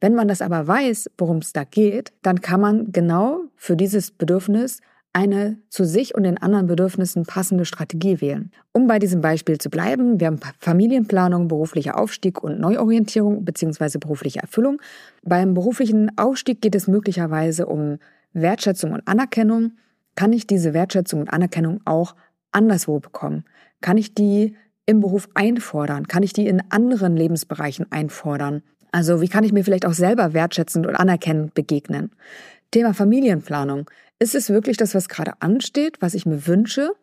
Wenn 0.00 0.14
man 0.14 0.26
das 0.26 0.42
aber 0.42 0.66
weiß, 0.66 1.10
worum 1.16 1.38
es 1.38 1.52
da 1.52 1.62
geht, 1.64 2.12
dann 2.22 2.40
kann 2.40 2.60
man 2.60 2.90
genau 2.90 3.42
für 3.56 3.76
dieses 3.76 4.10
Bedürfnis 4.10 4.80
eine 5.12 5.58
zu 5.68 5.84
sich 5.84 6.14
und 6.14 6.22
den 6.22 6.38
anderen 6.38 6.66
Bedürfnissen 6.66 7.24
passende 7.24 7.64
Strategie 7.64 8.20
wählen. 8.20 8.50
Um 8.72 8.86
bei 8.86 8.98
diesem 8.98 9.20
Beispiel 9.20 9.58
zu 9.58 9.68
bleiben, 9.68 10.18
wir 10.18 10.28
haben 10.28 10.40
Familienplanung, 10.58 11.48
beruflicher 11.48 11.98
Aufstieg 11.98 12.42
und 12.42 12.58
Neuorientierung 12.60 13.44
bzw. 13.44 13.98
berufliche 13.98 14.40
Erfüllung. 14.40 14.80
Beim 15.22 15.52
beruflichen 15.54 16.16
Aufstieg 16.16 16.62
geht 16.62 16.74
es 16.74 16.88
möglicherweise 16.88 17.66
um 17.66 17.98
Wertschätzung 18.32 18.92
und 18.92 19.06
Anerkennung. 19.06 19.72
Kann 20.14 20.32
ich 20.32 20.46
diese 20.46 20.72
Wertschätzung 20.72 21.20
und 21.20 21.32
Anerkennung 21.32 21.80
auch 21.84 22.14
anderswo 22.50 22.98
bekommen? 22.98 23.44
Kann 23.82 23.98
ich 23.98 24.14
die 24.14 24.56
im 24.86 25.00
Beruf 25.00 25.28
einfordern? 25.34 26.08
Kann 26.08 26.22
ich 26.22 26.32
die 26.32 26.46
in 26.46 26.62
anderen 26.70 27.16
Lebensbereichen 27.16 27.90
einfordern? 27.90 28.62
Also 28.92 29.20
wie 29.20 29.28
kann 29.28 29.44
ich 29.44 29.52
mir 29.52 29.64
vielleicht 29.64 29.86
auch 29.86 29.94
selber 29.94 30.32
wertschätzend 30.32 30.86
und 30.86 30.96
anerkennend 30.96 31.54
begegnen? 31.54 32.10
Thema 32.70 32.94
Familienplanung. 32.94 33.90
Ist 34.22 34.36
es 34.36 34.50
wirklich 34.50 34.76
das, 34.76 34.94
was 34.94 35.08
gerade 35.08 35.32
ansteht, 35.40 35.96
was 35.98 36.14
ich 36.14 36.26
mir 36.26 36.46
wünsche? 36.46 36.94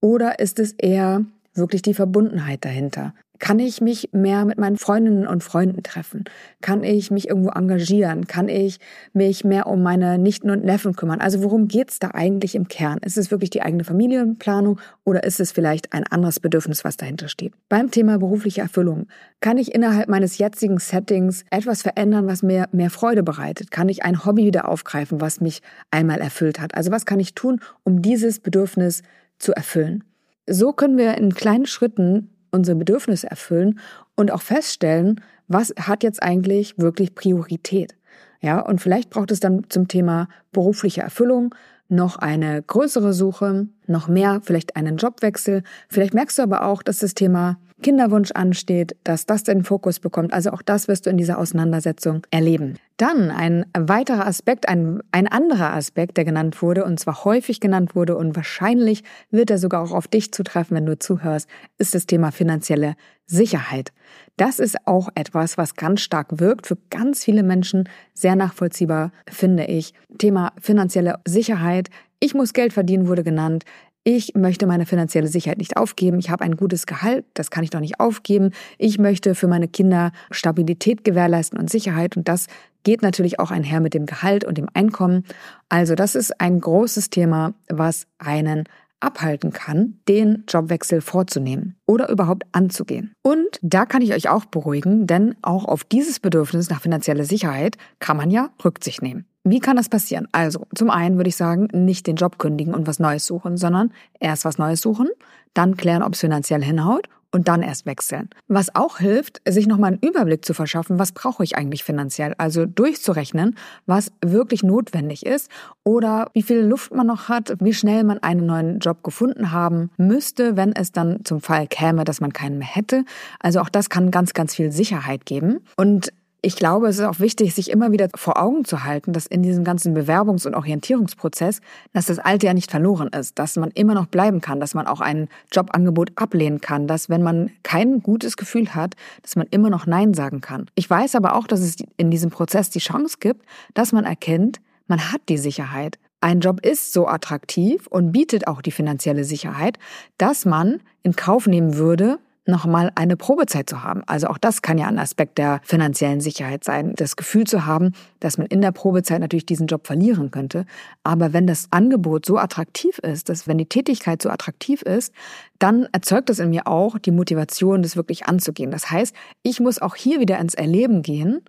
Oder 0.00 0.40
ist 0.40 0.58
es 0.58 0.72
eher 0.72 1.24
wirklich 1.54 1.80
die 1.80 1.94
Verbundenheit 1.94 2.64
dahinter? 2.64 3.14
Kann 3.38 3.58
ich 3.58 3.80
mich 3.80 4.10
mehr 4.12 4.44
mit 4.44 4.58
meinen 4.58 4.76
Freundinnen 4.76 5.26
und 5.26 5.42
Freunden 5.42 5.82
treffen? 5.82 6.24
Kann 6.60 6.82
ich 6.82 7.10
mich 7.10 7.28
irgendwo 7.28 7.50
engagieren? 7.50 8.26
Kann 8.26 8.48
ich 8.48 8.78
mich 9.12 9.44
mehr 9.44 9.66
um 9.66 9.82
meine 9.82 10.18
Nichten 10.18 10.50
und 10.50 10.64
Neffen 10.64 10.96
kümmern? 10.96 11.20
Also 11.20 11.42
worum 11.42 11.68
geht's 11.68 11.98
da 11.98 12.10
eigentlich 12.14 12.54
im 12.54 12.68
Kern? 12.68 12.98
Ist 13.02 13.18
es 13.18 13.30
wirklich 13.30 13.50
die 13.50 13.62
eigene 13.62 13.84
Familienplanung 13.84 14.80
oder 15.04 15.24
ist 15.24 15.40
es 15.40 15.52
vielleicht 15.52 15.92
ein 15.92 16.04
anderes 16.04 16.40
Bedürfnis, 16.40 16.84
was 16.84 16.96
dahinter 16.96 17.28
steht? 17.28 17.52
Beim 17.68 17.90
Thema 17.90 18.18
berufliche 18.18 18.60
Erfüllung. 18.60 19.06
Kann 19.40 19.58
ich 19.58 19.74
innerhalb 19.74 20.08
meines 20.08 20.38
jetzigen 20.38 20.78
Settings 20.78 21.44
etwas 21.50 21.82
verändern, 21.82 22.26
was 22.26 22.42
mir 22.42 22.68
mehr 22.72 22.90
Freude 22.90 23.22
bereitet? 23.22 23.70
Kann 23.70 23.88
ich 23.88 24.04
ein 24.04 24.24
Hobby 24.24 24.44
wieder 24.44 24.68
aufgreifen, 24.68 25.20
was 25.20 25.40
mich 25.40 25.62
einmal 25.90 26.20
erfüllt 26.20 26.60
hat? 26.60 26.74
Also 26.74 26.90
was 26.90 27.06
kann 27.06 27.20
ich 27.20 27.34
tun, 27.34 27.60
um 27.84 28.02
dieses 28.02 28.40
Bedürfnis 28.40 29.02
zu 29.38 29.52
erfüllen? 29.52 30.04
So 30.48 30.72
können 30.72 30.96
wir 30.96 31.16
in 31.16 31.34
kleinen 31.34 31.66
Schritten 31.66 32.30
unsere 32.50 32.76
Bedürfnisse 32.76 33.28
erfüllen 33.30 33.78
und 34.14 34.30
auch 34.30 34.42
feststellen, 34.42 35.20
was 35.48 35.72
hat 35.78 36.02
jetzt 36.02 36.22
eigentlich 36.22 36.78
wirklich 36.78 37.14
Priorität. 37.14 37.94
Ja, 38.40 38.60
und 38.60 38.80
vielleicht 38.80 39.10
braucht 39.10 39.30
es 39.30 39.40
dann 39.40 39.64
zum 39.68 39.88
Thema 39.88 40.28
berufliche 40.52 41.02
Erfüllung 41.02 41.54
noch 41.88 42.16
eine 42.16 42.62
größere 42.62 43.12
Suche, 43.12 43.68
noch 43.86 44.08
mehr, 44.08 44.40
vielleicht 44.42 44.76
einen 44.76 44.96
Jobwechsel. 44.96 45.62
Vielleicht 45.88 46.14
merkst 46.14 46.38
du 46.38 46.42
aber 46.42 46.64
auch, 46.64 46.82
dass 46.82 46.98
das 46.98 47.14
Thema 47.14 47.58
Kinderwunsch 47.82 48.30
ansteht, 48.32 48.96
dass 49.04 49.26
das 49.26 49.42
den 49.42 49.62
Fokus 49.62 50.00
bekommt. 50.00 50.32
Also 50.32 50.50
auch 50.50 50.62
das 50.62 50.88
wirst 50.88 51.06
du 51.06 51.10
in 51.10 51.18
dieser 51.18 51.38
Auseinandersetzung 51.38 52.22
erleben. 52.30 52.78
Dann 52.96 53.30
ein 53.30 53.66
weiterer 53.76 54.26
Aspekt, 54.26 54.68
ein, 54.68 55.00
ein 55.12 55.28
anderer 55.28 55.74
Aspekt, 55.74 56.16
der 56.16 56.24
genannt 56.24 56.62
wurde 56.62 56.84
und 56.84 56.98
zwar 56.98 57.24
häufig 57.24 57.60
genannt 57.60 57.94
wurde 57.94 58.16
und 58.16 58.34
wahrscheinlich 58.34 59.04
wird 59.30 59.50
er 59.50 59.58
sogar 59.58 59.82
auch 59.82 59.92
auf 59.92 60.08
dich 60.08 60.32
zutreffen, 60.32 60.76
wenn 60.76 60.86
du 60.86 60.98
zuhörst, 60.98 61.48
ist 61.76 61.94
das 61.94 62.06
Thema 62.06 62.32
finanzielle 62.32 62.94
Sicherheit. 63.26 63.92
Das 64.36 64.58
ist 64.58 64.86
auch 64.86 65.08
etwas, 65.14 65.58
was 65.58 65.74
ganz 65.74 66.00
stark 66.00 66.40
wirkt, 66.40 66.66
für 66.66 66.78
ganz 66.90 67.24
viele 67.24 67.42
Menschen 67.42 67.88
sehr 68.14 68.36
nachvollziehbar, 68.36 69.12
finde 69.28 69.64
ich. 69.64 69.92
Thema 70.18 70.52
finanzielle 70.60 71.18
Sicherheit. 71.26 71.88
Ich 72.20 72.34
muss 72.34 72.54
Geld 72.54 72.72
verdienen 72.72 73.08
wurde 73.08 73.24
genannt. 73.24 73.64
Ich 74.08 74.36
möchte 74.36 74.68
meine 74.68 74.86
finanzielle 74.86 75.26
Sicherheit 75.26 75.58
nicht 75.58 75.76
aufgeben. 75.76 76.20
Ich 76.20 76.30
habe 76.30 76.44
ein 76.44 76.56
gutes 76.56 76.86
Gehalt, 76.86 77.24
das 77.34 77.50
kann 77.50 77.64
ich 77.64 77.70
doch 77.70 77.80
nicht 77.80 77.98
aufgeben. 77.98 78.52
Ich 78.78 79.00
möchte 79.00 79.34
für 79.34 79.48
meine 79.48 79.66
Kinder 79.66 80.12
Stabilität 80.30 81.02
gewährleisten 81.02 81.58
und 81.58 81.68
Sicherheit 81.68 82.16
und 82.16 82.28
das 82.28 82.46
geht 82.84 83.02
natürlich 83.02 83.40
auch 83.40 83.50
einher 83.50 83.80
mit 83.80 83.94
dem 83.94 84.06
Gehalt 84.06 84.44
und 84.44 84.58
dem 84.58 84.68
Einkommen. 84.74 85.24
Also 85.68 85.96
das 85.96 86.14
ist 86.14 86.40
ein 86.40 86.60
großes 86.60 87.10
Thema, 87.10 87.54
was 87.68 88.06
einen 88.18 88.68
abhalten 89.00 89.52
kann, 89.52 89.98
den 90.06 90.44
Jobwechsel 90.46 91.00
vorzunehmen 91.00 91.74
oder 91.84 92.08
überhaupt 92.08 92.44
anzugehen. 92.52 93.12
Und 93.22 93.58
da 93.60 93.86
kann 93.86 94.02
ich 94.02 94.14
euch 94.14 94.28
auch 94.28 94.44
beruhigen, 94.44 95.08
denn 95.08 95.34
auch 95.42 95.64
auf 95.64 95.82
dieses 95.82 96.20
Bedürfnis 96.20 96.70
nach 96.70 96.80
finanzieller 96.80 97.24
Sicherheit 97.24 97.76
kann 97.98 98.16
man 98.16 98.30
ja 98.30 98.50
Rücksicht 98.64 99.02
nehmen. 99.02 99.26
Wie 99.48 99.60
kann 99.60 99.76
das 99.76 99.88
passieren? 99.88 100.26
Also, 100.32 100.66
zum 100.74 100.90
einen 100.90 101.18
würde 101.18 101.28
ich 101.28 101.36
sagen, 101.36 101.68
nicht 101.72 102.08
den 102.08 102.16
Job 102.16 102.36
kündigen 102.36 102.74
und 102.74 102.88
was 102.88 102.98
Neues 102.98 103.26
suchen, 103.26 103.56
sondern 103.56 103.92
erst 104.18 104.44
was 104.44 104.58
Neues 104.58 104.80
suchen, 104.80 105.08
dann 105.54 105.76
klären, 105.76 106.02
ob 106.02 106.14
es 106.14 106.20
finanziell 106.20 106.64
hinhaut 106.64 107.08
und 107.30 107.46
dann 107.46 107.62
erst 107.62 107.86
wechseln. 107.86 108.28
Was 108.48 108.74
auch 108.74 108.98
hilft, 108.98 109.40
sich 109.46 109.68
nochmal 109.68 109.92
einen 109.92 110.02
Überblick 110.02 110.44
zu 110.44 110.52
verschaffen, 110.52 110.98
was 110.98 111.12
brauche 111.12 111.44
ich 111.44 111.56
eigentlich 111.56 111.84
finanziell? 111.84 112.34
Also 112.38 112.66
durchzurechnen, 112.66 113.56
was 113.86 114.10
wirklich 114.20 114.64
notwendig 114.64 115.24
ist 115.24 115.48
oder 115.84 116.28
wie 116.32 116.42
viel 116.42 116.58
Luft 116.62 116.92
man 116.92 117.06
noch 117.06 117.28
hat, 117.28 117.54
wie 117.60 117.72
schnell 117.74 118.02
man 118.02 118.18
einen 118.18 118.46
neuen 118.46 118.80
Job 118.80 119.04
gefunden 119.04 119.52
haben 119.52 119.90
müsste, 119.96 120.56
wenn 120.56 120.72
es 120.72 120.90
dann 120.90 121.24
zum 121.24 121.40
Fall 121.40 121.68
käme, 121.68 122.02
dass 122.02 122.20
man 122.20 122.32
keinen 122.32 122.58
mehr 122.58 122.66
hätte. 122.66 123.04
Also 123.38 123.60
auch 123.60 123.68
das 123.68 123.90
kann 123.90 124.10
ganz, 124.10 124.34
ganz 124.34 124.56
viel 124.56 124.72
Sicherheit 124.72 125.24
geben. 125.24 125.60
Und 125.76 126.12
ich 126.46 126.54
glaube, 126.54 126.86
es 126.86 127.00
ist 127.00 127.04
auch 127.04 127.18
wichtig, 127.18 127.56
sich 127.56 127.72
immer 127.72 127.90
wieder 127.90 128.08
vor 128.14 128.40
Augen 128.40 128.64
zu 128.64 128.84
halten, 128.84 129.12
dass 129.12 129.26
in 129.26 129.42
diesem 129.42 129.64
ganzen 129.64 129.96
Bewerbungs- 129.96 130.46
und 130.46 130.54
Orientierungsprozess, 130.54 131.60
dass 131.92 132.06
das 132.06 132.20
Alte 132.20 132.46
ja 132.46 132.54
nicht 132.54 132.70
verloren 132.70 133.08
ist, 133.08 133.36
dass 133.40 133.56
man 133.56 133.72
immer 133.72 133.94
noch 133.94 134.06
bleiben 134.06 134.40
kann, 134.40 134.60
dass 134.60 134.72
man 134.72 134.86
auch 134.86 135.00
ein 135.00 135.28
Jobangebot 135.50 136.12
ablehnen 136.14 136.60
kann, 136.60 136.86
dass 136.86 137.08
wenn 137.08 137.24
man 137.24 137.50
kein 137.64 138.00
gutes 138.00 138.36
Gefühl 138.36 138.76
hat, 138.76 138.94
dass 139.22 139.34
man 139.34 139.48
immer 139.50 139.70
noch 139.70 139.86
Nein 139.86 140.14
sagen 140.14 140.40
kann. 140.40 140.66
Ich 140.76 140.88
weiß 140.88 141.16
aber 141.16 141.34
auch, 141.34 141.48
dass 141.48 141.58
es 141.58 141.78
in 141.96 142.12
diesem 142.12 142.30
Prozess 142.30 142.70
die 142.70 142.78
Chance 142.78 143.16
gibt, 143.18 143.44
dass 143.74 143.90
man 143.90 144.04
erkennt, 144.04 144.60
man 144.86 145.10
hat 145.10 145.22
die 145.28 145.38
Sicherheit. 145.38 145.98
Ein 146.20 146.38
Job 146.38 146.64
ist 146.64 146.92
so 146.92 147.08
attraktiv 147.08 147.88
und 147.88 148.12
bietet 148.12 148.46
auch 148.46 148.62
die 148.62 148.70
finanzielle 148.70 149.24
Sicherheit, 149.24 149.80
dass 150.16 150.44
man 150.44 150.80
in 151.02 151.16
Kauf 151.16 151.48
nehmen 151.48 151.76
würde, 151.76 152.20
nochmal 152.48 152.90
eine 152.94 153.16
Probezeit 153.16 153.68
zu 153.68 153.82
haben. 153.82 154.02
Also 154.06 154.28
auch 154.28 154.38
das 154.38 154.62
kann 154.62 154.78
ja 154.78 154.86
ein 154.86 154.98
Aspekt 154.98 155.38
der 155.38 155.60
finanziellen 155.64 156.20
Sicherheit 156.20 156.64
sein. 156.64 156.94
Das 156.96 157.16
Gefühl 157.16 157.46
zu 157.46 157.66
haben, 157.66 157.92
dass 158.20 158.38
man 158.38 158.46
in 158.46 158.60
der 158.60 158.72
Probezeit 158.72 159.20
natürlich 159.20 159.46
diesen 159.46 159.66
Job 159.66 159.86
verlieren 159.86 160.30
könnte. 160.30 160.64
Aber 161.02 161.32
wenn 161.32 161.46
das 161.46 161.68
Angebot 161.70 162.26
so 162.26 162.38
attraktiv 162.38 162.98
ist, 162.98 163.28
dass 163.28 163.46
wenn 163.46 163.58
die 163.58 163.68
Tätigkeit 163.68 164.22
so 164.22 164.30
attraktiv 164.30 164.82
ist, 164.82 165.12
dann 165.58 165.88
erzeugt 165.92 166.28
das 166.28 166.38
in 166.38 166.50
mir 166.50 166.66
auch 166.66 166.98
die 166.98 167.10
Motivation, 167.10 167.82
das 167.82 167.96
wirklich 167.96 168.26
anzugehen. 168.26 168.70
Das 168.70 168.90
heißt, 168.90 169.14
ich 169.42 169.60
muss 169.60 169.80
auch 169.80 169.94
hier 169.94 170.20
wieder 170.20 170.38
ins 170.38 170.54
Erleben 170.54 171.02
gehen 171.02 171.40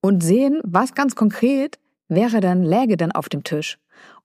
und 0.00 0.22
sehen, 0.22 0.60
was 0.64 0.94
ganz 0.94 1.14
konkret 1.14 1.78
wäre 2.08 2.40
dann, 2.40 2.62
läge 2.62 2.96
dann 2.96 3.12
auf 3.12 3.28
dem 3.28 3.44
Tisch, 3.44 3.78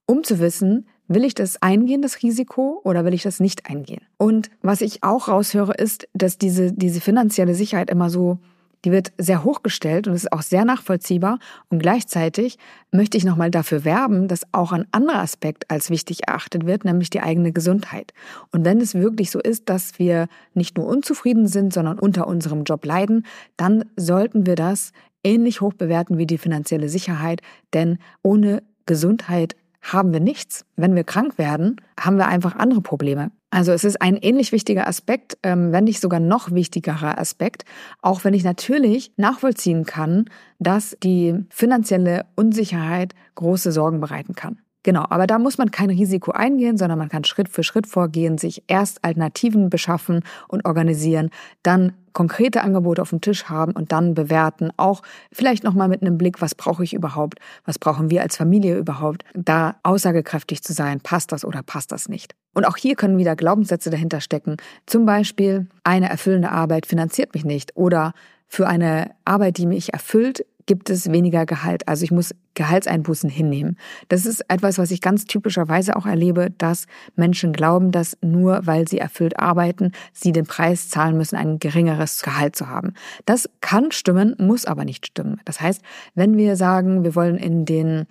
um 0.06 0.24
zu 0.24 0.38
wissen, 0.38 0.86
Will 1.08 1.24
ich 1.24 1.34
das 1.34 1.62
eingehen, 1.62 2.02
das 2.02 2.22
Risiko, 2.22 2.80
oder 2.82 3.04
will 3.04 3.14
ich 3.14 3.22
das 3.22 3.38
nicht 3.38 3.70
eingehen? 3.70 4.02
Und 4.16 4.50
was 4.62 4.80
ich 4.80 5.04
auch 5.04 5.28
raushöre, 5.28 5.74
ist, 5.74 6.08
dass 6.14 6.38
diese, 6.38 6.72
diese 6.72 7.00
finanzielle 7.00 7.54
Sicherheit 7.54 7.90
immer 7.90 8.10
so, 8.10 8.38
die 8.84 8.90
wird 8.90 9.12
sehr 9.16 9.44
hochgestellt 9.44 10.06
und 10.06 10.14
ist 10.14 10.32
auch 10.32 10.42
sehr 10.42 10.64
nachvollziehbar. 10.64 11.38
Und 11.70 11.78
gleichzeitig 11.80 12.58
möchte 12.90 13.16
ich 13.16 13.24
nochmal 13.24 13.50
dafür 13.50 13.84
werben, 13.84 14.28
dass 14.28 14.42
auch 14.52 14.72
ein 14.72 14.86
anderer 14.92 15.20
Aspekt 15.20 15.70
als 15.70 15.90
wichtig 15.90 16.26
erachtet 16.26 16.66
wird, 16.66 16.84
nämlich 16.84 17.10
die 17.10 17.20
eigene 17.20 17.52
Gesundheit. 17.52 18.12
Und 18.52 18.64
wenn 18.64 18.80
es 18.80 18.94
wirklich 18.94 19.30
so 19.30 19.40
ist, 19.40 19.68
dass 19.68 19.98
wir 19.98 20.26
nicht 20.54 20.76
nur 20.76 20.86
unzufrieden 20.86 21.46
sind, 21.46 21.72
sondern 21.72 21.98
unter 21.98 22.26
unserem 22.26 22.64
Job 22.64 22.84
leiden, 22.84 23.26
dann 23.56 23.84
sollten 23.96 24.46
wir 24.46 24.56
das 24.56 24.92
ähnlich 25.24 25.60
hoch 25.60 25.72
bewerten 25.72 26.18
wie 26.18 26.26
die 26.26 26.38
finanzielle 26.38 26.88
Sicherheit, 26.88 27.42
denn 27.74 27.98
ohne 28.22 28.62
Gesundheit 28.86 29.56
haben 29.92 30.12
wir 30.12 30.20
nichts. 30.20 30.64
Wenn 30.76 30.94
wir 30.94 31.04
krank 31.04 31.38
werden, 31.38 31.80
haben 31.98 32.16
wir 32.16 32.26
einfach 32.26 32.56
andere 32.56 32.80
Probleme. 32.80 33.30
Also 33.50 33.72
es 33.72 33.84
ist 33.84 34.02
ein 34.02 34.16
ähnlich 34.16 34.52
wichtiger 34.52 34.86
Aspekt, 34.86 35.38
ähm, 35.42 35.72
wenn 35.72 35.84
nicht 35.84 36.00
sogar 36.00 36.20
noch 36.20 36.50
wichtigerer 36.50 37.18
Aspekt, 37.18 37.64
auch 38.02 38.24
wenn 38.24 38.34
ich 38.34 38.44
natürlich 38.44 39.12
nachvollziehen 39.16 39.84
kann, 39.86 40.26
dass 40.58 40.96
die 41.02 41.34
finanzielle 41.48 42.26
Unsicherheit 42.34 43.14
große 43.36 43.72
Sorgen 43.72 44.00
bereiten 44.00 44.34
kann. 44.34 44.58
Genau, 44.82 45.04
aber 45.08 45.26
da 45.26 45.40
muss 45.40 45.58
man 45.58 45.72
kein 45.72 45.90
Risiko 45.90 46.30
eingehen, 46.30 46.76
sondern 46.76 46.98
man 46.98 47.08
kann 47.08 47.24
Schritt 47.24 47.48
für 47.48 47.64
Schritt 47.64 47.88
vorgehen, 47.88 48.38
sich 48.38 48.62
erst 48.68 49.04
Alternativen 49.04 49.68
beschaffen 49.68 50.20
und 50.46 50.64
organisieren, 50.64 51.30
dann 51.64 51.92
konkrete 52.16 52.62
Angebote 52.62 53.02
auf 53.02 53.10
dem 53.10 53.20
Tisch 53.20 53.44
haben 53.44 53.72
und 53.72 53.92
dann 53.92 54.14
bewerten, 54.14 54.70
auch 54.78 55.02
vielleicht 55.30 55.64
nochmal 55.64 55.86
mit 55.86 56.00
einem 56.00 56.16
Blick, 56.16 56.40
was 56.40 56.54
brauche 56.54 56.82
ich 56.82 56.94
überhaupt, 56.94 57.38
was 57.66 57.78
brauchen 57.78 58.10
wir 58.10 58.22
als 58.22 58.38
Familie 58.38 58.78
überhaupt, 58.78 59.22
da 59.34 59.76
aussagekräftig 59.82 60.62
zu 60.62 60.72
sein, 60.72 61.00
passt 61.00 61.30
das 61.30 61.44
oder 61.44 61.62
passt 61.62 61.92
das 61.92 62.08
nicht. 62.08 62.34
Und 62.54 62.64
auch 62.64 62.78
hier 62.78 62.96
können 62.96 63.18
wieder 63.18 63.36
Glaubenssätze 63.36 63.90
dahinter 63.90 64.22
stecken. 64.22 64.56
Zum 64.86 65.04
Beispiel, 65.04 65.66
eine 65.84 66.08
erfüllende 66.08 66.50
Arbeit 66.50 66.86
finanziert 66.86 67.34
mich 67.34 67.44
nicht 67.44 67.76
oder 67.76 68.14
für 68.48 68.66
eine 68.66 69.10
Arbeit, 69.26 69.58
die 69.58 69.66
mich 69.66 69.92
erfüllt, 69.92 70.46
gibt 70.66 70.90
es 70.90 71.10
weniger 71.10 71.46
Gehalt. 71.46 71.88
Also 71.88 72.04
ich 72.04 72.10
muss 72.10 72.34
Gehaltseinbußen 72.54 73.30
hinnehmen. 73.30 73.78
Das 74.08 74.26
ist 74.26 74.44
etwas, 74.48 74.78
was 74.78 74.90
ich 74.90 75.00
ganz 75.00 75.24
typischerweise 75.24 75.96
auch 75.96 76.06
erlebe, 76.06 76.50
dass 76.58 76.86
Menschen 77.14 77.52
glauben, 77.52 77.92
dass 77.92 78.16
nur 78.20 78.66
weil 78.66 78.88
sie 78.88 78.98
erfüllt 78.98 79.38
arbeiten, 79.38 79.92
sie 80.12 80.32
den 80.32 80.46
Preis 80.46 80.88
zahlen 80.88 81.16
müssen, 81.16 81.36
ein 81.36 81.58
geringeres 81.58 82.22
Gehalt 82.22 82.56
zu 82.56 82.68
haben. 82.68 82.94
Das 83.24 83.48
kann 83.60 83.92
stimmen, 83.92 84.34
muss 84.38 84.64
aber 84.64 84.84
nicht 84.84 85.06
stimmen. 85.06 85.40
Das 85.44 85.60
heißt, 85.60 85.82
wenn 86.14 86.36
wir 86.36 86.56
sagen, 86.56 87.04
wir 87.04 87.14
wollen 87.14 87.36
in 87.36 87.64
den 87.64 88.06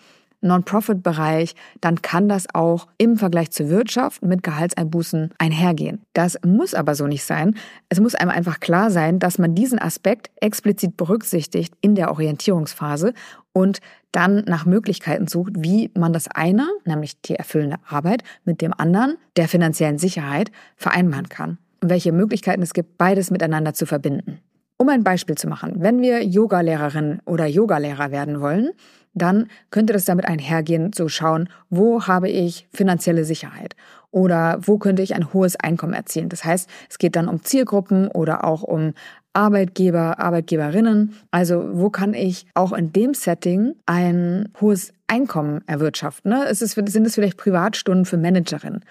Non-Profit-Bereich, 0.46 1.56
dann 1.82 2.02
kann 2.02 2.30
das 2.30 2.46
auch 2.54 2.88
im 2.98 3.18
Vergleich 3.18 3.52
zur 3.52 3.70
Wirtschaft 3.70 4.24
mit 4.24 4.44
Gehaltseinbußen 4.44 5.34
einhergehen. 5.38 6.02
Das 6.14 6.38
muss 6.46 6.74
aber 6.74 6.96
so 6.96 7.08
nicht 7.08 7.24
sein. 7.24 7.56
Es 7.90 8.00
muss 8.00 8.16
einem 8.16 8.32
einfach 8.32 8.60
klar 8.60 8.92
sein, 8.92 9.20
dass 9.20 9.38
man 9.38 9.56
diesen 9.56 9.80
Aspekt 9.80 10.30
explizit 10.42 10.98
berücksichtigt 10.98 11.74
in 11.82 11.96
der 11.96 12.12
Orientierungsphase 12.12 13.14
und 13.52 13.80
dann 14.12 14.44
nach 14.48 14.66
Möglichkeiten 14.66 15.28
sucht, 15.28 15.54
wie 15.58 15.92
man 15.94 16.14
das 16.14 16.28
eine, 16.28 16.68
nämlich 16.86 17.20
die 17.22 17.36
erfüllende 17.36 17.78
Arbeit, 17.88 18.24
mit 18.46 18.62
dem 18.62 18.74
anderen, 18.74 19.18
der 19.36 19.48
finanziellen 19.48 19.98
Sicherheit, 19.98 20.52
vereinbaren 20.78 21.28
kann. 21.28 21.58
Und 21.82 21.90
welche 21.90 22.12
Möglichkeiten 22.12 22.62
es 22.62 22.74
gibt, 22.74 22.98
beides 22.98 23.32
miteinander 23.32 23.74
zu 23.74 23.86
verbinden. 23.86 24.40
Um 24.78 24.90
ein 24.90 25.04
Beispiel 25.04 25.36
zu 25.36 25.48
machen, 25.48 25.76
wenn 25.78 26.02
wir 26.02 26.24
Yogalehrerin 26.24 27.22
oder 27.26 27.46
Yogalehrer 27.46 28.12
werden 28.12 28.42
wollen, 28.42 28.72
dann 29.14 29.48
könnte 29.72 29.94
das 29.94 30.04
damit 30.06 30.26
einhergehen, 30.26 30.92
zu 30.92 31.08
schauen, 31.08 31.50
wo 31.70 32.06
habe 32.06 32.30
ich 32.30 32.68
finanzielle 32.74 33.24
Sicherheit 33.24 33.76
oder 34.12 34.60
wo 34.62 34.78
könnte 34.78 35.02
ich 35.02 35.16
ein 35.16 35.34
hohes 35.34 35.56
Einkommen 35.56 35.94
erzielen. 35.94 36.30
Das 36.30 36.44
heißt, 36.44 36.70
es 36.90 36.98
geht 36.98 37.16
dann 37.16 37.30
um 37.30 37.42
Zielgruppen 37.42 38.10
oder 38.10 38.44
auch 38.44 38.64
um 38.64 38.94
Arbeitgeber, 39.34 40.20
Arbeitgeberinnen. 40.20 41.16
Also 41.32 41.70
wo 41.74 41.90
kann 41.90 42.14
ich 42.14 42.46
auch 42.54 42.74
in 42.74 42.92
dem 42.94 43.14
Setting 43.14 43.76
ein 43.86 44.50
hohes 44.60 44.94
Einkommen 45.08 45.62
erwirtschaften? 45.68 46.32
Ne? 46.32 46.46
Ist 46.46 46.62
es, 46.62 46.72
sind 46.72 47.06
es 47.06 47.16
vielleicht 47.16 47.38
Privatstunden 47.38 48.06
für 48.06 48.18
Managerinnen? 48.18 48.84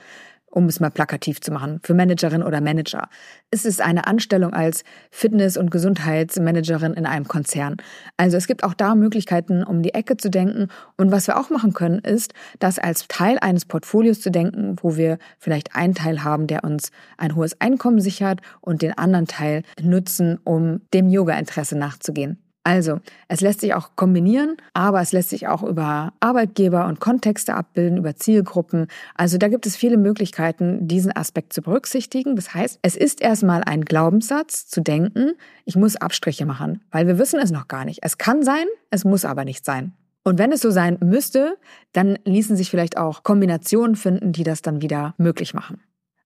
Um 0.54 0.66
es 0.66 0.78
mal 0.78 0.90
plakativ 0.90 1.40
zu 1.40 1.52
machen, 1.52 1.80
für 1.82 1.94
Managerin 1.94 2.42
oder 2.42 2.60
Manager. 2.60 3.08
Es 3.50 3.64
ist 3.64 3.80
eine 3.80 4.06
Anstellung 4.06 4.52
als 4.52 4.84
Fitness- 5.10 5.56
und 5.56 5.70
Gesundheitsmanagerin 5.70 6.94
in 6.94 7.06
einem 7.06 7.26
Konzern. 7.26 7.76
Also 8.16 8.36
es 8.36 8.46
gibt 8.46 8.62
auch 8.62 8.74
da 8.74 8.94
Möglichkeiten, 8.94 9.64
um 9.64 9.82
die 9.82 9.94
Ecke 9.94 10.16
zu 10.16 10.30
denken. 10.30 10.68
Und 10.96 11.10
was 11.10 11.26
wir 11.26 11.38
auch 11.38 11.50
machen 11.50 11.72
können, 11.72 11.98
ist, 11.98 12.34
das 12.60 12.78
als 12.78 13.08
Teil 13.08 13.38
eines 13.40 13.64
Portfolios 13.64 14.20
zu 14.20 14.30
denken, 14.30 14.76
wo 14.80 14.96
wir 14.96 15.18
vielleicht 15.38 15.74
einen 15.74 15.94
Teil 15.94 16.22
haben, 16.22 16.46
der 16.46 16.62
uns 16.62 16.90
ein 17.18 17.34
hohes 17.34 17.60
Einkommen 17.60 18.00
sichert 18.00 18.40
und 18.60 18.82
den 18.82 18.96
anderen 18.96 19.26
Teil 19.26 19.62
nutzen, 19.80 20.38
um 20.44 20.82
dem 20.92 21.08
Yoga-Interesse 21.08 21.76
nachzugehen. 21.76 22.43
Also, 22.66 23.00
es 23.28 23.42
lässt 23.42 23.60
sich 23.60 23.74
auch 23.74 23.90
kombinieren, 23.94 24.56
aber 24.72 25.02
es 25.02 25.12
lässt 25.12 25.28
sich 25.28 25.46
auch 25.48 25.62
über 25.62 26.14
Arbeitgeber 26.20 26.86
und 26.86 26.98
Kontexte 26.98 27.54
abbilden, 27.54 27.98
über 27.98 28.16
Zielgruppen. 28.16 28.86
Also 29.14 29.36
da 29.36 29.48
gibt 29.48 29.66
es 29.66 29.76
viele 29.76 29.98
Möglichkeiten, 29.98 30.88
diesen 30.88 31.14
Aspekt 31.14 31.52
zu 31.52 31.60
berücksichtigen. 31.60 32.36
Das 32.36 32.54
heißt, 32.54 32.78
es 32.80 32.96
ist 32.96 33.20
erstmal 33.20 33.62
ein 33.64 33.84
Glaubenssatz 33.84 34.66
zu 34.66 34.80
denken, 34.80 35.32
ich 35.66 35.76
muss 35.76 35.96
Abstriche 35.96 36.46
machen, 36.46 36.82
weil 36.90 37.06
wir 37.06 37.18
wissen 37.18 37.38
es 37.38 37.50
noch 37.50 37.68
gar 37.68 37.84
nicht. 37.84 37.98
Es 38.02 38.16
kann 38.16 38.42
sein, 38.42 38.64
es 38.90 39.04
muss 39.04 39.26
aber 39.26 39.44
nicht 39.44 39.66
sein. 39.66 39.92
Und 40.22 40.38
wenn 40.38 40.50
es 40.50 40.62
so 40.62 40.70
sein 40.70 40.96
müsste, 41.04 41.58
dann 41.92 42.18
ließen 42.24 42.56
sich 42.56 42.70
vielleicht 42.70 42.96
auch 42.96 43.24
Kombinationen 43.24 43.94
finden, 43.94 44.32
die 44.32 44.42
das 44.42 44.62
dann 44.62 44.80
wieder 44.80 45.14
möglich 45.18 45.52
machen. 45.52 45.82